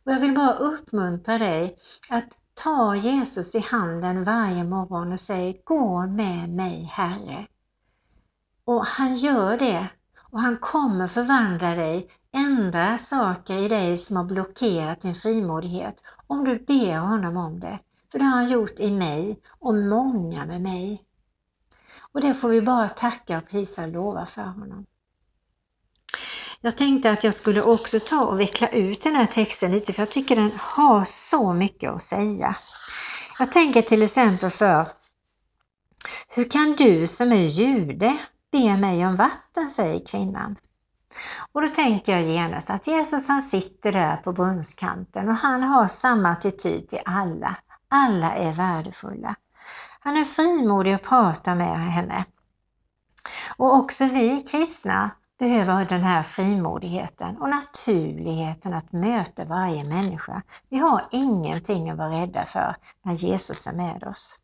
Och 0.05 0.13
jag 0.13 0.21
vill 0.21 0.35
bara 0.35 0.55
uppmuntra 0.55 1.39
dig 1.39 1.77
att 2.11 2.29
ta 2.55 2.97
Jesus 2.97 3.55
i 3.55 3.61
handen 3.61 4.25
varje 4.25 4.65
morgon 4.65 5.13
och 5.13 5.21
säga 5.21 5.55
Gå 5.65 6.07
med 6.07 6.49
mig 6.49 6.85
Herre. 6.93 7.47
Och 8.65 8.87
han 8.87 9.15
gör 9.15 9.59
det 9.59 9.89
och 10.31 10.41
han 10.41 10.59
kommer 10.59 11.07
förvandla 11.07 11.75
dig, 11.75 12.11
ändra 12.39 12.99
saker 12.99 13.57
i 13.57 13.69
dig 13.69 13.97
som 13.97 14.17
har 14.17 14.25
blockerat 14.25 15.01
din 15.01 15.15
frimodighet 15.15 16.03
om 16.27 16.45
du 16.45 16.59
ber 16.59 16.99
honom 16.99 17.37
om 17.37 17.61
det. 17.61 17.79
För 18.13 18.19
det 18.19 18.25
har 18.25 18.37
han 18.37 18.49
gjort 18.49 18.81
i 18.81 18.91
mig 18.91 19.41
och 19.59 19.75
många 19.75 20.47
med 20.47 20.63
mig. 20.63 21.05
Och 22.13 22.21
det 22.21 22.35
får 22.35 22.49
vi 22.49 22.63
bara 22.63 22.89
tacka 22.89 23.39
och 23.39 23.49
prisa 23.49 23.83
och 23.83 23.89
lova 23.89 24.27
för 24.27 24.43
honom. 24.43 24.87
Jag 26.61 26.77
tänkte 26.77 27.11
att 27.11 27.25
jag 27.25 27.35
skulle 27.35 27.63
också 27.63 28.01
ta 28.01 28.25
och 28.25 28.41
veckla 28.41 28.69
ut 28.69 29.03
den 29.03 29.15
här 29.15 29.27
texten 29.27 29.73
lite 29.73 29.93
för 29.93 30.03
jag 30.03 30.11
tycker 30.11 30.37
den 30.37 30.51
har 30.59 31.05
så 31.05 31.53
mycket 31.53 31.91
att 31.91 32.03
säga. 32.03 32.57
Jag 33.39 33.53
tänker 33.53 33.83
till 33.83 34.03
exempel 34.03 34.51
för 34.51 34.87
Hur 36.29 36.51
kan 36.51 36.73
du 36.73 37.07
som 37.07 37.33
är 37.33 37.47
jude 37.47 38.19
be 38.53 38.77
mig 38.77 39.07
om 39.07 39.17
vatten, 39.17 39.71
säger 39.71 40.07
kvinnan. 40.07 40.57
Och 41.53 41.63
då 41.63 41.69
tänker 41.69 42.13
jag 42.13 42.23
genast 42.23 42.71
att 42.71 42.87
Jesus 42.87 43.29
han 43.29 43.43
sitter 43.43 43.93
där 43.93 44.17
på 44.17 44.33
brunnskanten 44.33 45.29
och 45.29 45.35
han 45.35 45.63
har 45.63 45.89
samma 45.89 46.29
attityd 46.29 46.89
till 46.89 47.01
alla. 47.05 47.57
Alla 47.89 48.35
är 48.35 48.53
värdefulla. 48.53 49.35
Han 50.01 50.17
är 50.17 50.25
frimodig 50.25 50.95
och 50.95 51.03
pratar 51.03 51.55
med 51.55 51.93
henne. 51.93 52.25
Och 53.57 53.77
också 53.77 54.05
vi 54.05 54.41
kristna 54.41 55.11
behöver 55.39 55.85
den 55.85 56.03
här 56.03 56.23
frimodigheten 56.23 57.37
och 57.37 57.49
naturligheten 57.49 58.75
att 58.75 58.93
möta 58.93 59.45
varje 59.45 59.85
människa. 59.85 60.43
Vi 60.69 60.79
har 60.79 61.09
ingenting 61.11 61.91
att 61.91 61.99
vara 61.99 62.23
rädda 62.23 62.45
för 62.45 62.77
när 63.03 63.13
Jesus 63.13 63.67
är 63.67 63.73
med 63.73 64.05
oss. 64.05 64.39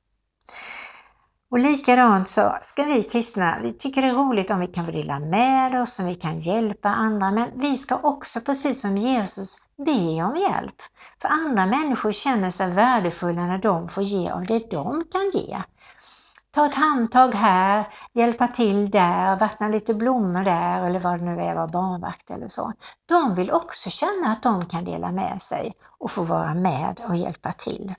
Och 1.55 1.61
likadant 1.61 2.29
så 2.29 2.57
ska 2.61 2.83
vi 2.83 3.03
kristna, 3.03 3.59
vi 3.63 3.73
tycker 3.73 4.03
det 4.03 4.09
är 4.09 4.15
roligt 4.15 4.51
om 4.51 4.61
vi 4.61 4.67
kan 4.67 4.87
få 4.87 4.93
dela 4.93 5.19
med 5.19 5.83
oss, 5.83 5.99
om 5.99 6.07
vi 6.07 6.15
kan 6.15 6.39
hjälpa 6.39 6.89
andra, 6.89 7.31
men 7.31 7.51
vi 7.55 7.77
ska 7.77 7.99
också 8.03 8.41
precis 8.41 8.81
som 8.81 8.97
Jesus 8.97 9.57
be 9.87 10.23
om 10.23 10.37
hjälp. 10.37 10.75
För 11.23 11.29
andra 11.29 11.67
människor 11.67 12.13
känner 12.13 12.51
sig 12.51 12.71
värdefulla 12.71 13.47
när 13.47 13.59
de 13.59 13.89
får 13.89 14.03
ge 14.03 14.31
av 14.31 14.47
det 14.47 14.71
de 14.71 15.03
kan 15.13 15.31
ge. 15.33 15.59
Ta 16.51 16.67
ett 16.67 16.75
handtag 16.75 17.35
här, 17.35 17.87
hjälpa 18.13 18.49
till 18.49 18.91
där, 18.91 19.37
vattna 19.37 19.69
lite 19.69 19.95
blommor 19.95 20.45
där 20.45 20.85
eller 20.85 21.01
vad 21.01 21.19
det 21.19 21.25
nu 21.25 21.43
är, 21.43 21.55
vara 21.55 21.67
barnvakt 21.67 22.31
eller 22.31 22.49
så. 22.49 22.73
De 23.07 23.35
vill 23.35 23.51
också 23.51 23.91
känna 23.91 24.33
att 24.33 24.43
de 24.43 24.67
kan 24.67 24.85
dela 24.85 25.13
med 25.13 25.43
sig 25.43 25.73
och 25.99 26.11
få 26.11 26.23
vara 26.23 26.55
med 26.55 27.01
och 27.09 27.17
hjälpa 27.17 27.53
till. 27.53 27.95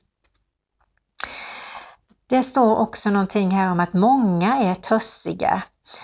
Det 2.28 2.44
står 2.44 2.78
också 2.78 3.10
någonting 3.10 3.52
här 3.52 3.72
om 3.72 3.80
att 3.80 3.94
många 3.94 4.58
är 4.58 4.76
törstiga 4.76 5.64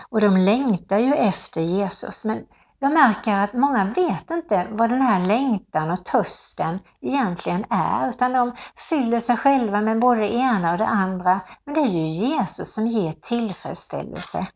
och 0.10 0.22
de 0.22 0.38
längtar 0.38 0.98
ju 0.98 1.14
efter 1.14 1.62
Jesus. 1.62 2.26
Men 2.26 2.46
jag 2.80 2.94
märker 2.94 3.40
att 3.40 3.54
många 3.54 3.86
vet 3.86 4.32
inte 4.32 4.68
vad 4.72 4.90
den 4.90 5.02
här 5.02 5.20
längtan 5.20 5.92
och 5.92 6.06
törsten 6.06 6.80
egentligen 7.02 7.66
är, 7.70 8.10
utan 8.10 8.34
de 8.34 8.56
fyller 8.90 9.20
sig 9.20 9.38
själva 9.38 9.82
med 9.82 10.00
både 10.00 10.20
det 10.20 10.34
ena 10.34 10.72
och 10.72 10.78
det 10.78 10.88
andra. 10.88 11.42
Men 11.66 11.74
det 11.74 11.82
är 11.82 11.90
ju 11.90 12.06
Jesus 12.06 12.74
som 12.74 12.88
ger 12.88 13.12
tillfredsställelse. 13.12 14.48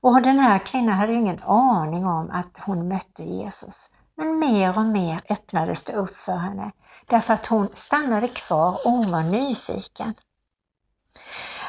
Och 0.00 0.22
den 0.22 0.38
här 0.38 0.58
kvinnan 0.58 0.94
hade 0.94 1.12
ingen 1.12 1.42
aning 1.42 2.06
om 2.06 2.30
att 2.30 2.58
hon 2.66 2.88
mötte 2.88 3.22
Jesus. 3.22 3.90
Men 4.16 4.38
mer 4.38 4.78
och 4.78 4.86
mer 4.86 5.20
öppnades 5.30 5.84
det 5.84 5.92
upp 5.92 6.16
för 6.16 6.36
henne, 6.36 6.70
därför 7.06 7.34
att 7.34 7.46
hon 7.46 7.68
stannade 7.74 8.28
kvar 8.28 8.78
och 8.84 8.92
hon 8.92 9.10
var 9.10 9.22
nyfiken. 9.22 10.14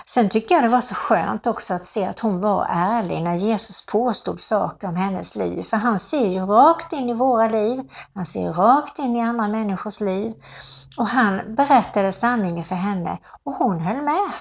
Sen 0.05 0.29
tycker 0.29 0.55
jag 0.55 0.63
det 0.63 0.70
var 0.70 0.81
så 0.81 0.96
skönt 0.96 1.48
också 1.48 1.74
att 1.74 1.84
se 1.84 2.05
att 2.05 2.20
hon 2.20 2.41
var 2.41 2.65
ärlig 2.70 3.22
när 3.22 3.36
Jesus 3.36 3.86
påstod 3.86 4.39
saker 4.39 4.88
om 4.88 4.96
hennes 4.96 5.36
liv. 5.36 5.63
För 5.63 5.77
han 5.77 6.00
ser 6.00 6.27
ju 6.27 6.46
rakt 6.46 6.93
in 6.93 7.10
i 7.10 7.13
våra 7.13 7.48
liv, 7.48 7.89
han 8.13 8.25
ser 8.25 8.53
rakt 8.53 9.00
in 9.00 9.15
i 9.15 9.22
andra 9.22 9.48
människors 9.48 10.01
liv. 10.01 10.34
Och 10.98 11.08
han 11.08 11.55
berättade 11.55 12.12
sanningen 12.12 12.63
för 12.63 12.75
henne 12.75 13.20
och 13.43 13.53
hon 13.53 13.79
höll 13.79 14.01
med. 14.01 14.31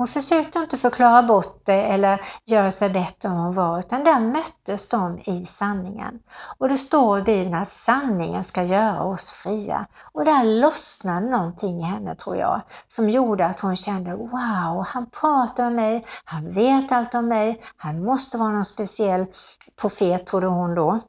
Hon 0.00 0.08
försökte 0.08 0.58
inte 0.58 0.76
förklara 0.76 1.22
bort 1.22 1.62
det 1.64 1.82
eller 1.82 2.20
göra 2.44 2.70
sig 2.70 2.90
bättre 2.90 3.28
än 3.28 3.36
hon 3.36 3.52
var, 3.52 3.78
utan 3.78 4.04
där 4.04 4.20
möttes 4.20 4.88
de 4.88 5.18
i 5.24 5.44
sanningen. 5.44 6.20
Och 6.58 6.68
det 6.68 6.78
står 6.78 7.18
i 7.18 7.22
Bibeln 7.22 7.54
att 7.54 7.68
sanningen 7.68 8.44
ska 8.44 8.62
göra 8.62 9.02
oss 9.02 9.30
fria. 9.30 9.86
Och 10.12 10.24
där 10.24 10.60
lossnade 10.60 11.30
någonting 11.30 11.80
i 11.80 11.82
henne, 11.82 12.14
tror 12.14 12.36
jag, 12.36 12.62
som 12.88 13.10
gjorde 13.10 13.46
att 13.46 13.60
hon 13.60 13.76
kände 13.76 14.14
wow, 14.14 14.84
han 14.88 15.10
pratar 15.10 15.64
med 15.64 15.74
mig, 15.74 16.06
han 16.24 16.50
vet 16.50 16.92
allt 16.92 17.14
om 17.14 17.28
mig, 17.28 17.62
han 17.76 18.04
måste 18.04 18.38
vara 18.38 18.50
någon 18.50 18.64
speciell 18.64 19.26
profet, 19.80 20.26
trodde 20.26 20.46
hon 20.46 20.74
då. 20.74 21.00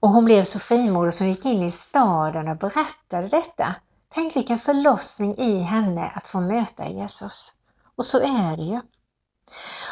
Och 0.00 0.08
hon 0.08 0.24
blev 0.24 0.44
så 0.44 0.58
frimodig 0.58 1.14
så 1.14 1.24
hon 1.24 1.30
gick 1.30 1.44
in 1.44 1.62
i 1.62 1.70
staden 1.70 2.48
och 2.48 2.56
berättade 2.56 3.28
detta. 3.28 3.74
Tänk 4.14 4.36
vilken 4.36 4.58
förlossning 4.58 5.34
i 5.38 5.60
henne 5.60 6.12
att 6.14 6.26
få 6.26 6.40
möta 6.40 6.88
Jesus. 6.88 7.54
Och 7.98 8.06
så 8.06 8.18
är 8.20 8.56
det 8.56 8.62
ju. 8.62 8.80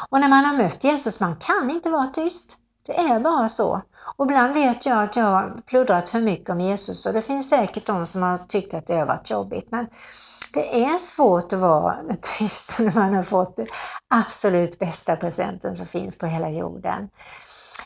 Och 0.08 0.20
när 0.20 0.28
man 0.28 0.44
har 0.44 0.56
mött 0.56 0.84
Jesus, 0.84 1.20
man 1.20 1.36
kan 1.36 1.70
inte 1.70 1.90
vara 1.90 2.06
tyst. 2.06 2.56
Det 2.86 2.98
är 2.98 3.20
bara 3.20 3.48
så. 3.48 3.82
Och 4.16 4.24
ibland 4.24 4.54
vet 4.54 4.86
jag 4.86 5.02
att 5.02 5.16
jag 5.16 5.24
har 5.24 5.56
pluddrat 5.66 6.08
för 6.08 6.20
mycket 6.20 6.50
om 6.50 6.60
Jesus 6.60 7.06
och 7.06 7.12
det 7.12 7.22
finns 7.22 7.48
säkert 7.48 7.86
de 7.86 8.06
som 8.06 8.22
har 8.22 8.38
tyckt 8.38 8.74
att 8.74 8.86
det 8.86 8.94
har 8.96 9.06
varit 9.06 9.30
jobbigt. 9.30 9.70
Men 9.70 9.86
det 10.54 10.84
är 10.84 10.98
svårt 10.98 11.52
att 11.52 11.58
vara 11.58 11.96
tyst 12.38 12.78
när 12.78 13.00
man 13.00 13.14
har 13.14 13.22
fått 13.22 13.56
den 13.56 13.66
absolut 14.08 14.78
bästa 14.78 15.16
presenten 15.16 15.74
som 15.74 15.86
finns 15.86 16.18
på 16.18 16.26
hela 16.26 16.50
jorden. 16.50 17.08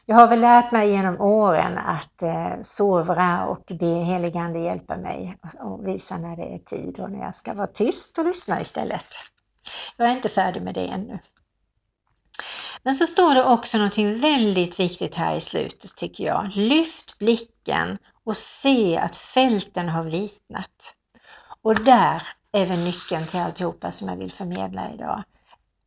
Jag 0.06 0.16
har 0.16 0.28
väl 0.28 0.40
lärt 0.40 0.72
mig 0.72 0.90
genom 0.90 1.20
åren 1.20 1.78
att 1.78 2.22
eh, 2.22 2.62
sovra 2.62 3.46
och 3.46 3.72
be 3.80 3.86
heligande 3.86 4.58
hjälpa 4.58 4.96
mig 4.96 5.36
och 5.60 5.86
visa 5.86 6.18
när 6.18 6.36
det 6.36 6.54
är 6.54 6.58
tid 6.58 7.00
och 7.00 7.10
när 7.10 7.20
jag 7.20 7.34
ska 7.34 7.54
vara 7.54 7.66
tyst 7.66 8.18
och 8.18 8.24
lyssna 8.24 8.60
istället. 8.60 9.06
Jag 9.96 10.08
är 10.08 10.12
inte 10.12 10.28
färdig 10.28 10.62
med 10.62 10.74
det 10.74 10.86
ännu. 10.86 11.18
Men 12.82 12.94
så 12.94 13.06
står 13.06 13.34
det 13.34 13.44
också 13.44 13.78
någonting 13.78 14.20
väldigt 14.20 14.80
viktigt 14.80 15.14
här 15.14 15.34
i 15.34 15.40
slutet 15.40 15.96
tycker 15.96 16.24
jag. 16.24 16.50
Lyft 16.54 17.18
blicken 17.18 17.98
och 18.24 18.36
se 18.36 18.96
att 18.96 19.16
fälten 19.16 19.88
har 19.88 20.04
vitnat. 20.04 20.94
Och 21.62 21.84
där 21.84 22.22
är 22.52 22.66
väl 22.66 22.78
nyckeln 22.78 23.26
till 23.26 23.40
alltihopa 23.40 23.90
som 23.90 24.08
jag 24.08 24.16
vill 24.16 24.30
förmedla 24.30 24.92
idag. 24.94 25.22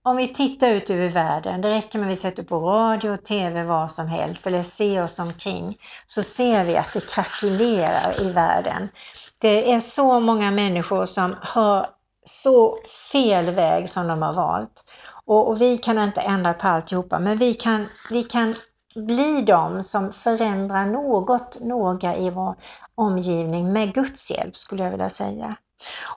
Om 0.05 0.17
vi 0.17 0.27
tittar 0.27 0.69
ut 0.69 0.89
över 0.89 1.09
världen, 1.09 1.62
det 1.62 1.69
räcker 1.69 1.99
med 1.99 2.05
att 2.05 2.12
vi 2.12 2.15
sätter 2.15 2.43
på 2.43 2.59
radio 2.59 3.09
och 3.09 3.25
TV 3.25 3.63
vad 3.63 3.91
som 3.91 4.07
helst 4.07 4.47
eller 4.47 4.63
ser 4.63 5.03
oss 5.03 5.19
omkring, 5.19 5.77
så 6.05 6.23
ser 6.23 6.63
vi 6.63 6.77
att 6.77 6.93
det 6.93 7.09
krackelerar 7.09 8.21
i 8.21 8.31
världen. 8.31 8.89
Det 9.38 9.71
är 9.73 9.79
så 9.79 10.19
många 10.19 10.51
människor 10.51 11.05
som 11.05 11.36
har 11.41 11.89
så 12.25 12.77
fel 13.12 13.49
väg 13.49 13.89
som 13.89 14.07
de 14.07 14.21
har 14.21 14.33
valt. 14.33 14.83
Och, 15.25 15.47
och, 15.47 15.62
vi 15.62 15.77
kan 15.77 15.99
inte 15.99 16.21
ändra 16.21 16.53
på 16.53 16.67
alltihopa, 16.67 17.19
men 17.19 17.38
vi 17.38 17.53
kan, 17.53 17.88
vi 18.12 18.23
kan 18.23 18.53
bli 18.95 19.41
de 19.41 19.83
som 19.83 20.12
förändrar 20.12 20.86
något, 20.86 21.57
några 21.62 22.15
i 22.15 22.29
vår 22.29 22.55
omgivning 22.95 23.73
med 23.73 23.93
Guds 23.93 24.31
hjälp 24.31 24.55
skulle 24.55 24.83
jag 24.83 24.91
vilja 24.91 25.09
säga. 25.09 25.55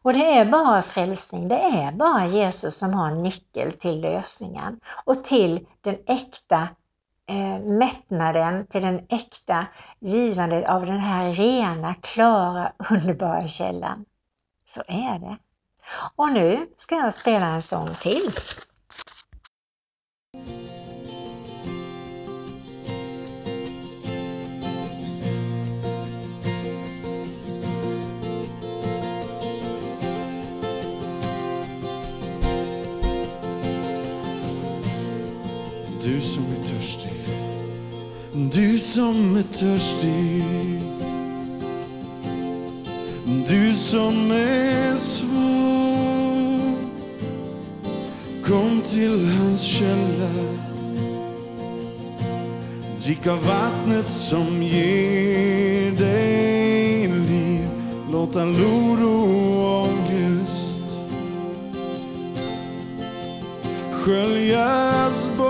Och 0.03 0.13
det 0.13 0.39
är 0.39 0.45
bara 0.45 0.83
frälsning, 0.83 1.49
det 1.49 1.59
är 1.59 1.93
bara 1.93 2.27
Jesus 2.27 2.79
som 2.79 2.95
har 2.95 3.11
nyckel 3.11 3.73
till 3.73 4.01
lösningen 4.01 4.81
och 5.05 5.25
till 5.25 5.67
den 5.81 5.97
äkta 6.07 6.69
eh, 7.29 7.61
mättnaden, 7.61 8.67
till 8.67 8.83
den 8.83 9.07
äkta 9.09 9.67
givandet 10.01 10.69
av 10.69 10.87
den 10.87 10.99
här 10.99 11.33
rena, 11.33 11.95
klara, 11.95 12.73
underbara 12.91 13.49
källan. 13.49 14.05
Så 14.65 14.83
är 14.89 15.19
det. 15.19 15.39
Och 16.17 16.33
nu 16.33 16.67
ska 16.77 16.95
jag 16.95 17.15
spela 17.15 17.47
en 17.47 17.63
sång 17.63 17.89
till. 18.01 18.31
Du 36.03 36.21
som 36.21 36.45
är 36.45 36.65
törstig, 36.65 37.13
du 38.53 38.79
som 38.79 39.37
är 39.37 39.43
törstig 39.43 40.86
du 43.27 43.73
som 43.75 44.31
är 44.31 44.97
svår 44.97 45.77
Kom 48.47 48.81
till 48.81 49.29
hans 49.29 49.63
källa. 49.63 50.31
Drick 52.99 53.27
av 53.27 53.45
vattnet 53.45 54.09
som 54.09 54.63
ger 54.63 55.91
dig 55.91 57.07
liv. 57.09 57.69
Låt 58.13 58.37
all 58.37 58.55
oro 58.55 59.11
och 59.61 59.89
ångest 59.89 60.99
sköljas 63.93 65.31
bort 65.39 65.47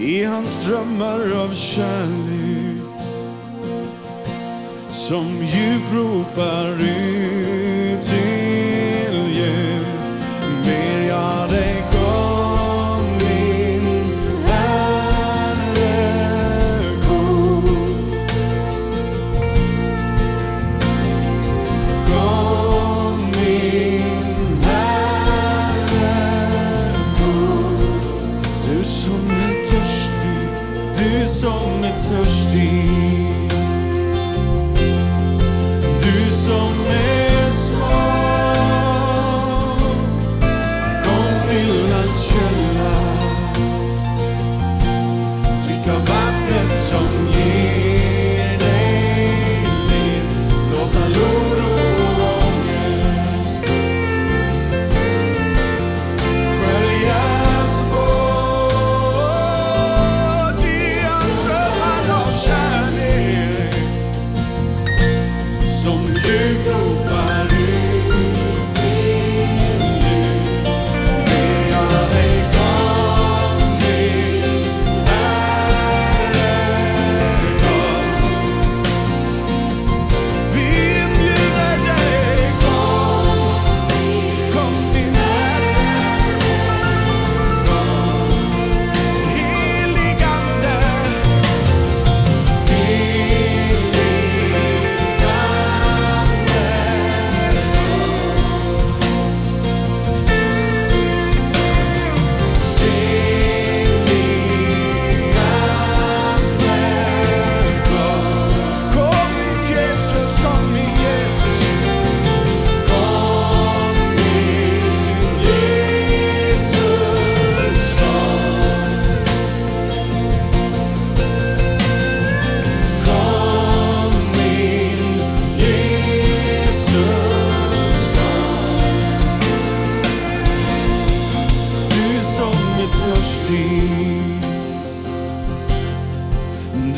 i 0.00 0.24
hans 0.24 0.50
strömmar 0.50 1.32
av 1.44 1.54
kärlek 1.54 2.35
som 5.08 5.42
djup 5.42 5.92
ropar 5.92 6.82
ut 6.82 8.12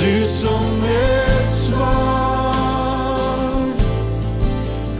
Du 0.00 0.24
som 0.24 0.84
ett 0.84 1.48
svar. 1.48 2.54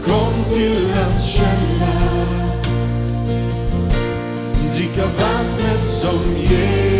Kom 0.03 0.43
till 0.53 0.91
hans 0.93 1.33
källa. 1.33 1.99
Dricka 4.75 5.05
vattnet 5.05 5.85
som 5.85 6.19
ger 6.37 6.98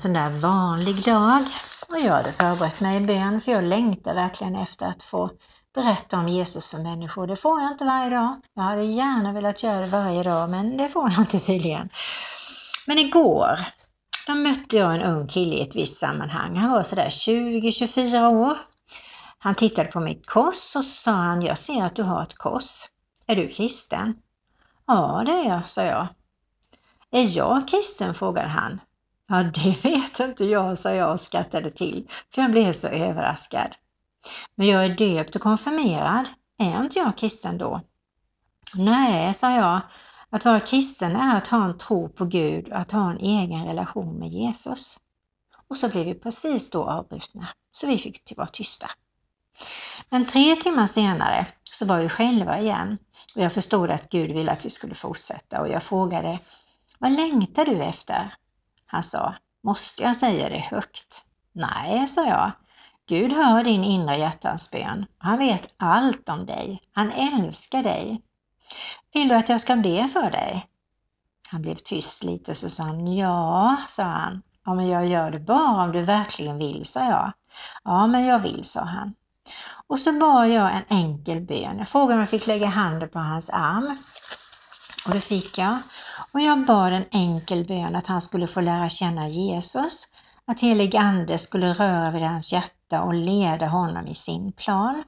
sån 0.00 0.12
där 0.12 0.30
vanlig 0.30 1.04
dag 1.04 1.42
och 1.88 1.98
jag 1.98 2.12
hade 2.12 2.32
förberett 2.32 2.80
mig 2.80 2.96
i 2.96 3.00
bön 3.00 3.40
för 3.40 3.52
jag 3.52 3.64
längtar 3.64 4.14
verkligen 4.14 4.56
efter 4.56 4.86
att 4.86 5.02
få 5.02 5.30
berätta 5.74 6.18
om 6.18 6.28
Jesus 6.28 6.70
för 6.70 6.78
människor. 6.78 7.26
Det 7.26 7.36
får 7.36 7.60
jag 7.60 7.72
inte 7.72 7.84
varje 7.84 8.10
dag. 8.10 8.40
Jag 8.54 8.62
hade 8.62 8.82
gärna 8.82 9.32
velat 9.32 9.62
göra 9.62 9.80
det 9.80 9.86
varje 9.86 10.22
dag 10.22 10.50
men 10.50 10.76
det 10.76 10.88
får 10.88 11.10
jag 11.10 11.20
inte 11.20 11.38
tydligen. 11.38 11.88
Men 12.86 12.98
igår, 12.98 13.60
då 14.26 14.34
mötte 14.34 14.76
jag 14.76 14.94
en 14.94 15.02
ung 15.02 15.28
kille 15.28 15.56
i 15.56 15.62
ett 15.62 15.76
visst 15.76 15.96
sammanhang. 15.96 16.56
Han 16.56 16.70
var 16.70 16.82
sådär 16.82 17.08
20-24 17.08 18.30
år. 18.30 18.58
Han 19.38 19.54
tittade 19.54 19.88
på 19.88 20.00
mitt 20.00 20.26
kors 20.26 20.76
och 20.76 20.84
så 20.84 21.02
sa 21.02 21.12
han, 21.12 21.42
jag 21.42 21.58
ser 21.58 21.84
att 21.84 21.96
du 21.96 22.02
har 22.02 22.22
ett 22.22 22.38
kors. 22.38 22.84
Är 23.26 23.36
du 23.36 23.48
kristen? 23.48 24.14
Ja, 24.86 25.22
det 25.26 25.32
är 25.32 25.48
jag, 25.48 25.68
sa 25.68 25.82
jag. 25.82 26.08
Är 27.10 27.36
jag 27.36 27.68
kristen? 27.68 28.14
frågade 28.14 28.48
han. 28.48 28.80
Ja, 29.32 29.42
det 29.42 29.84
vet 29.84 30.20
inte 30.20 30.44
jag, 30.44 30.78
sa 30.78 30.92
jag 30.92 31.12
och 31.12 31.20
skrattade 31.20 31.70
till, 31.70 32.08
för 32.34 32.42
jag 32.42 32.50
blev 32.50 32.72
så 32.72 32.88
överraskad. 32.88 33.74
Men 34.54 34.66
jag 34.66 34.84
är 34.84 34.88
döpt 34.88 35.36
och 35.36 35.42
konfirmerad. 35.42 36.28
Är 36.58 36.80
inte 36.80 36.98
jag 36.98 37.16
kristen 37.16 37.58
då? 37.58 37.80
Nej, 38.74 39.34
sa 39.34 39.50
jag. 39.50 39.80
Att 40.30 40.44
vara 40.44 40.60
kristen 40.60 41.16
är 41.16 41.36
att 41.36 41.46
ha 41.46 41.64
en 41.64 41.78
tro 41.78 42.08
på 42.08 42.24
Gud 42.24 42.68
och 42.68 42.76
att 42.76 42.92
ha 42.92 43.10
en 43.10 43.18
egen 43.18 43.64
relation 43.64 44.18
med 44.18 44.28
Jesus. 44.28 44.98
Och 45.68 45.76
så 45.76 45.88
blev 45.88 46.04
vi 46.04 46.14
precis 46.14 46.70
då 46.70 46.84
avbrutna, 46.84 47.48
så 47.72 47.86
vi 47.86 47.98
fick 47.98 48.32
vara 48.36 48.48
tysta. 48.48 48.90
Men 50.08 50.26
tre 50.26 50.56
timmar 50.56 50.86
senare 50.86 51.46
så 51.62 51.86
var 51.86 51.98
vi 51.98 52.08
själva 52.08 52.60
igen 52.60 52.98
och 53.34 53.42
jag 53.42 53.52
förstod 53.52 53.90
att 53.90 54.08
Gud 54.08 54.30
ville 54.30 54.52
att 54.52 54.64
vi 54.64 54.70
skulle 54.70 54.94
fortsätta 54.94 55.60
och 55.60 55.68
jag 55.68 55.82
frågade 55.82 56.38
Vad 56.98 57.12
längtar 57.12 57.64
du 57.64 57.82
efter? 57.82 58.34
Han 58.90 59.02
sa 59.02 59.34
Måste 59.62 60.02
jag 60.02 60.16
säga 60.16 60.48
det 60.48 60.58
högt? 60.58 61.24
Nej, 61.52 62.06
sa 62.06 62.26
jag. 62.26 62.52
Gud 63.08 63.32
hör 63.32 63.64
din 63.64 63.84
inre 63.84 64.16
hjärtans 64.16 64.70
bön. 64.70 65.06
Han 65.18 65.38
vet 65.38 65.74
allt 65.76 66.28
om 66.28 66.46
dig. 66.46 66.82
Han 66.92 67.12
älskar 67.12 67.82
dig. 67.82 68.22
Vill 69.14 69.28
du 69.28 69.34
att 69.34 69.48
jag 69.48 69.60
ska 69.60 69.76
be 69.76 70.08
för 70.08 70.30
dig? 70.30 70.66
Han 71.50 71.62
blev 71.62 71.74
tyst 71.74 72.24
lite 72.24 72.54
så 72.54 72.68
sa 72.68 72.82
han 72.82 73.14
ja, 73.14 73.76
sa 73.88 74.02
han. 74.02 74.42
Ja, 74.66 74.74
men 74.74 74.88
jag 74.88 75.06
gör 75.06 75.30
det 75.30 75.40
bara 75.40 75.84
om 75.84 75.92
du 75.92 76.02
verkligen 76.02 76.58
vill, 76.58 76.84
sa 76.84 77.04
jag. 77.04 77.32
Ja, 77.84 78.06
men 78.06 78.24
jag 78.24 78.38
vill, 78.38 78.64
sa 78.64 78.80
han. 78.80 79.14
Och 79.86 80.00
så 80.00 80.12
bad 80.12 80.48
jag 80.48 80.72
en 80.72 80.84
enkel 80.88 81.40
bön. 81.40 81.78
Jag 81.78 81.88
frågade 81.88 82.14
om 82.14 82.18
jag 82.18 82.28
fick 82.28 82.46
lägga 82.46 82.66
handen 82.66 83.08
på 83.08 83.18
hans 83.18 83.50
arm. 83.50 83.96
Och 85.06 85.14
det 85.14 85.20
fick 85.20 85.58
jag. 85.58 85.78
Och 86.32 86.40
jag 86.40 86.66
bad 86.66 86.92
en 86.92 87.04
enkel 87.10 87.64
bön 87.64 87.96
att 87.96 88.06
han 88.06 88.20
skulle 88.20 88.46
få 88.46 88.60
lära 88.60 88.88
känna 88.88 89.28
Jesus, 89.28 90.06
att 90.44 90.60
helig 90.60 90.96
ande 90.96 91.38
skulle 91.38 91.72
röra 91.72 92.10
vid 92.10 92.22
hans 92.22 92.52
hjärta 92.52 93.02
och 93.02 93.14
leda 93.14 93.66
honom 93.66 94.06
i 94.06 94.14
sin 94.14 94.52
plan. 94.52 95.04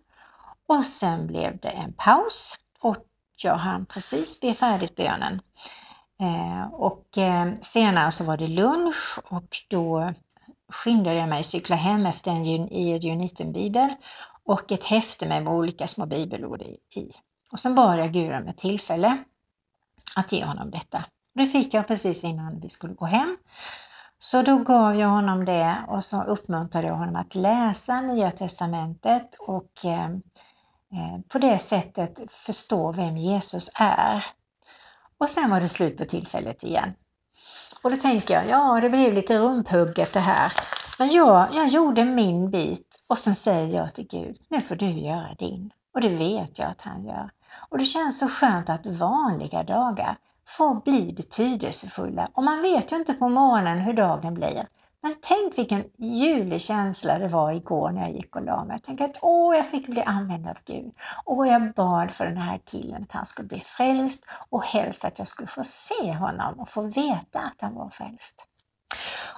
Och 0.69 0.85
sen 0.85 1.27
blev 1.27 1.59
det 1.59 1.69
en 1.69 1.93
paus 1.93 2.59
och 2.81 3.05
jag 3.43 3.57
hann 3.57 3.87
precis 3.87 4.41
be 4.41 4.55
färdigt 4.55 4.97
bönen. 4.97 5.41
Eh, 6.21 6.73
och 6.73 7.19
eh, 7.19 7.55
senare 7.61 8.11
så 8.11 8.25
var 8.25 8.37
det 8.37 8.47
lunch 8.47 9.19
och 9.31 9.57
då 9.69 10.13
skyndade 10.73 11.17
jag 11.17 11.29
mig 11.29 11.43
cykla 11.43 11.77
hem 11.77 12.07
efter 12.07 12.31
en 12.31 12.69
Uniten-bibel 13.13 13.89
och 14.45 14.73
ett 14.73 14.85
häfte 14.85 15.29
med 15.29 15.49
olika 15.49 15.87
små 15.87 16.07
bibelord 16.07 16.63
i. 16.63 17.11
Och 17.53 17.61
sen 17.61 17.75
bad 17.75 18.01
jag 18.01 18.13
Gud 18.13 18.33
om 18.33 18.49
ett 18.49 18.59
tillfälle 18.59 19.19
att 20.17 20.33
ge 20.33 20.45
honom 20.45 20.71
detta. 20.71 21.05
Det 21.35 21.47
fick 21.47 21.75
jag 21.75 21.87
precis 21.87 22.25
innan 22.25 22.61
vi 22.61 22.69
skulle 22.69 22.95
gå 22.95 23.07
hem. 23.07 23.37
Så 24.19 24.43
då 24.43 24.59
gav 24.59 24.97
jag 24.97 25.09
honom 25.09 25.45
det 25.45 25.85
och 25.89 26.05
så 26.05 26.23
uppmuntrade 26.23 26.87
jag 26.87 26.95
honom 26.95 27.17
att 27.17 27.35
läsa 27.35 28.01
Nya 28.01 28.31
Testamentet 28.31 29.35
och 29.39 29.85
eh, 29.85 30.11
eh, 30.93 31.21
på 31.29 31.39
det 31.39 31.59
sättet 31.59 32.33
förstå 32.33 32.93
vem 32.93 33.17
Jesus 33.17 33.71
är. 33.75 34.25
Och 35.19 35.31
sen 35.31 35.51
var 35.51 35.61
det 35.61 35.69
slut 35.69 35.99
på 35.99 36.05
tillfället 36.05 36.63
igen. 36.63 36.95
Och 37.83 37.91
då 37.91 37.97
tänker 37.97 38.35
jag, 38.35 38.49
ja 38.49 38.81
det 38.81 38.91
blev 38.91 39.13
lite 39.13 39.39
rumphugget 39.39 40.13
det 40.13 40.21
här. 40.21 40.53
Men 40.99 41.11
jag, 41.11 41.49
jag 41.53 41.69
gjorde 41.69 42.05
min 42.05 42.51
bit 42.51 43.05
och 43.09 43.19
sen 43.19 43.35
säger 43.35 43.77
jag 43.77 43.95
till 43.95 44.07
Gud, 44.07 44.37
nu 44.49 44.61
får 44.61 44.75
du 44.75 44.91
göra 44.91 45.35
din. 45.35 45.71
Och 45.95 46.01
det 46.01 46.09
vet 46.09 46.59
jag 46.59 46.71
att 46.71 46.83
han 46.83 47.05
gör. 47.05 47.31
Och 47.69 47.79
det 47.79 47.85
känns 47.85 48.19
så 48.19 48.29
skönt 48.29 48.71
att 48.71 48.87
vanliga 48.87 49.63
dagar 49.63 50.17
får 50.47 50.75
bli 50.75 51.13
betydelsefulla. 51.13 52.29
Och 52.33 52.45
man 52.45 52.63
vet 52.63 52.93
ju 52.93 52.97
inte 52.97 53.15
på 53.15 53.29
morgonen 53.29 53.79
hur 53.79 53.93
dagen 53.93 54.35
blir. 54.35 54.67
Men 55.03 55.15
tänk 55.21 55.59
vilken 55.59 55.85
ljuvlig 55.99 56.61
känsla 56.61 57.19
det 57.19 57.29
var 57.29 57.53
igår 57.53 57.91
när 57.91 58.01
jag 58.01 58.13
gick 58.13 58.37
och 58.37 58.43
la 58.43 58.65
mig. 58.65 58.81
Tänk 58.83 59.01
att 59.01 59.19
åh, 59.23 59.57
jag 59.57 59.69
fick 59.69 59.89
bli 59.89 60.03
använd 60.03 60.47
av 60.49 60.57
Gud. 60.65 60.93
Och 61.25 61.47
jag 61.47 61.75
bad 61.75 62.11
för 62.11 62.25
den 62.25 62.37
här 62.37 62.61
killen 62.65 63.03
att 63.03 63.13
han 63.13 63.25
skulle 63.25 63.49
bli 63.49 63.61
frälst 63.61 64.25
och 64.51 64.65
helst 64.65 65.05
att 65.05 65.19
jag 65.19 65.29
skulle 65.29 65.49
få 65.49 65.63
se 65.65 66.13
honom 66.13 66.61
och 66.61 66.69
få 66.69 66.83
veta 66.83 67.39
att 67.39 67.61
han 67.61 67.75
var 67.75 67.91
frälst. 67.91 68.47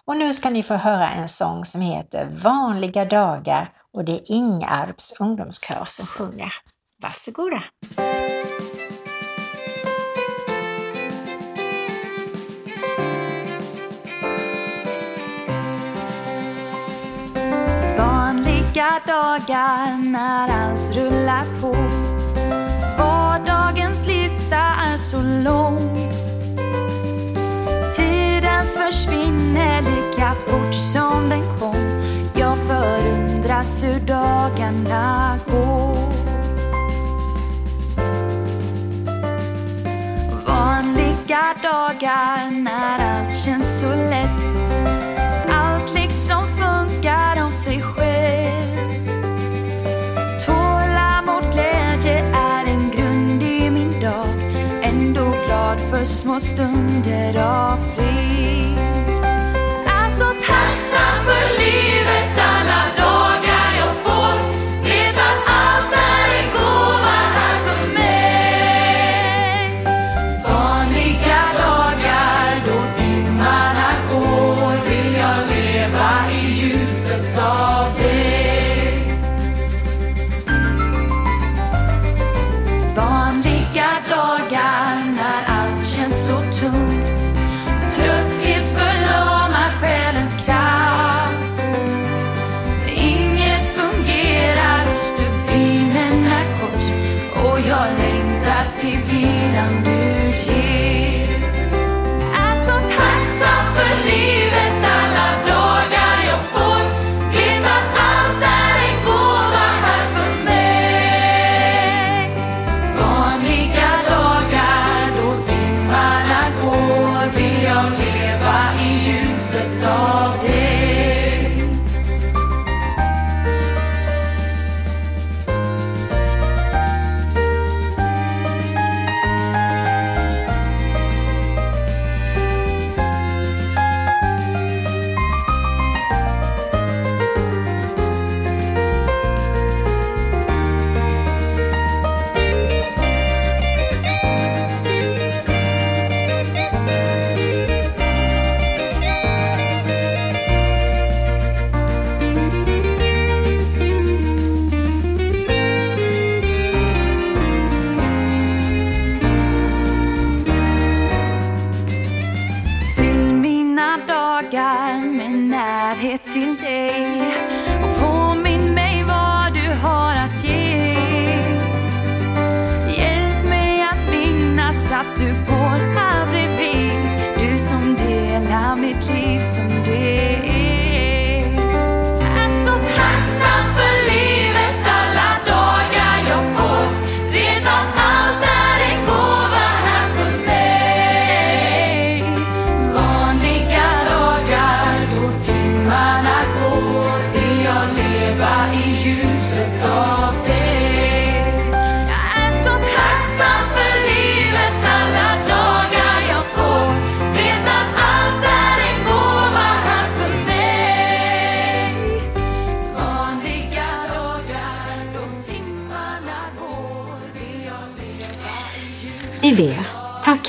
Och 0.05 0.17
nu 0.17 0.33
ska 0.33 0.51
ni 0.51 0.63
få 0.63 0.75
höra 0.75 1.11
en 1.11 1.29
sång 1.29 1.65
som 1.65 1.81
heter 1.81 2.29
Vanliga 2.45 3.05
dagar 3.05 3.73
och 3.93 4.05
det 4.05 4.13
är 4.13 4.33
Ingarps 4.33 5.21
ungdomskör 5.21 5.85
som 5.85 6.07
sjunger. 6.07 6.53
Varsågoda! 7.05 7.63
Vanliga 17.99 19.01
dagar 19.07 20.11
när 20.13 20.49
allt 20.49 20.97
rullar 20.97 21.61
på. 21.61 21.77
Vardagens 22.99 24.07
lista 24.07 24.57
är 24.57 24.97
så 24.97 25.23
lång. 25.23 26.11
Tiden 27.97 28.67
försvinner 28.67 29.83
lika 29.83 30.35
fort 30.35 30.75
som 30.75 31.29
den 31.29 31.59
kom. 31.61 32.03
Jag 32.35 32.59
förundras 32.59 33.83
hur 33.83 34.01
dagarna 34.01 35.39
går. 35.47 36.14
Mörka 41.35 41.55
dagar 41.63 42.51
när 42.51 42.99
allt 42.99 43.37
känns 43.37 43.81
så 43.81 43.89
lätt. 43.89 44.43
Allt 45.51 45.95
liksom 45.95 46.45
funkar 46.47 47.47
av 47.47 47.51
sig 47.51 47.83
själv. 47.83 49.09
Tålamod, 50.47 51.53
glädje 51.53 52.19
är 52.35 52.67
en 52.67 52.91
grund 52.91 53.43
i 53.43 53.71
min 53.71 54.01
dag. 54.01 54.29
Ändå 54.83 55.35
glad 55.47 55.81
för 55.91 56.05
små 56.05 56.41
stunder 56.41 57.39
av 57.39 57.79
fred. 57.95 58.79
Är 59.87 60.11
så 60.11 60.25
tacksam 60.25 61.25
för 61.27 61.59
livet 61.59 62.39
alla 62.39 62.83
dagar 62.97 63.54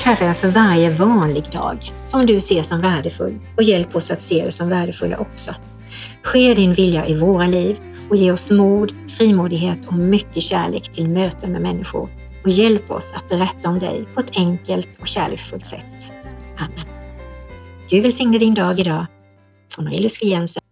Herre 0.06 0.34
för 0.34 0.48
varje 0.48 0.90
vanlig 0.90 1.44
dag 1.52 1.92
som 2.04 2.26
du 2.26 2.40
ser 2.40 2.62
som 2.62 2.80
värdefull 2.80 3.38
och 3.56 3.62
hjälp 3.62 3.96
oss 3.96 4.10
att 4.10 4.20
se 4.20 4.44
det 4.44 4.50
som 4.50 4.68
värdefulla 4.68 5.18
också. 5.18 5.54
Ske 6.22 6.54
din 6.54 6.72
vilja 6.72 7.06
i 7.06 7.14
våra 7.14 7.46
liv 7.46 7.78
och 8.10 8.16
ge 8.16 8.32
oss 8.32 8.50
mod, 8.50 8.92
frimodighet 9.08 9.86
och 9.86 9.94
mycket 9.94 10.42
kärlek 10.42 10.92
till 10.92 11.08
möten 11.08 11.52
med 11.52 11.60
människor 11.60 12.08
och 12.44 12.50
hjälp 12.50 12.90
oss 12.90 13.14
att 13.16 13.28
berätta 13.28 13.68
om 13.68 13.78
dig 13.78 14.04
på 14.14 14.20
ett 14.20 14.36
enkelt 14.36 14.88
och 15.00 15.08
kärleksfullt 15.08 15.64
sätt. 15.64 16.12
Amen. 16.56 16.86
Gud 17.90 18.02
välsigne 18.02 18.38
din 18.38 18.54
dag 18.54 18.80
idag. 18.80 19.06
Från 19.74 19.86
Aurelius 19.86 20.22
Jensen 20.22 20.62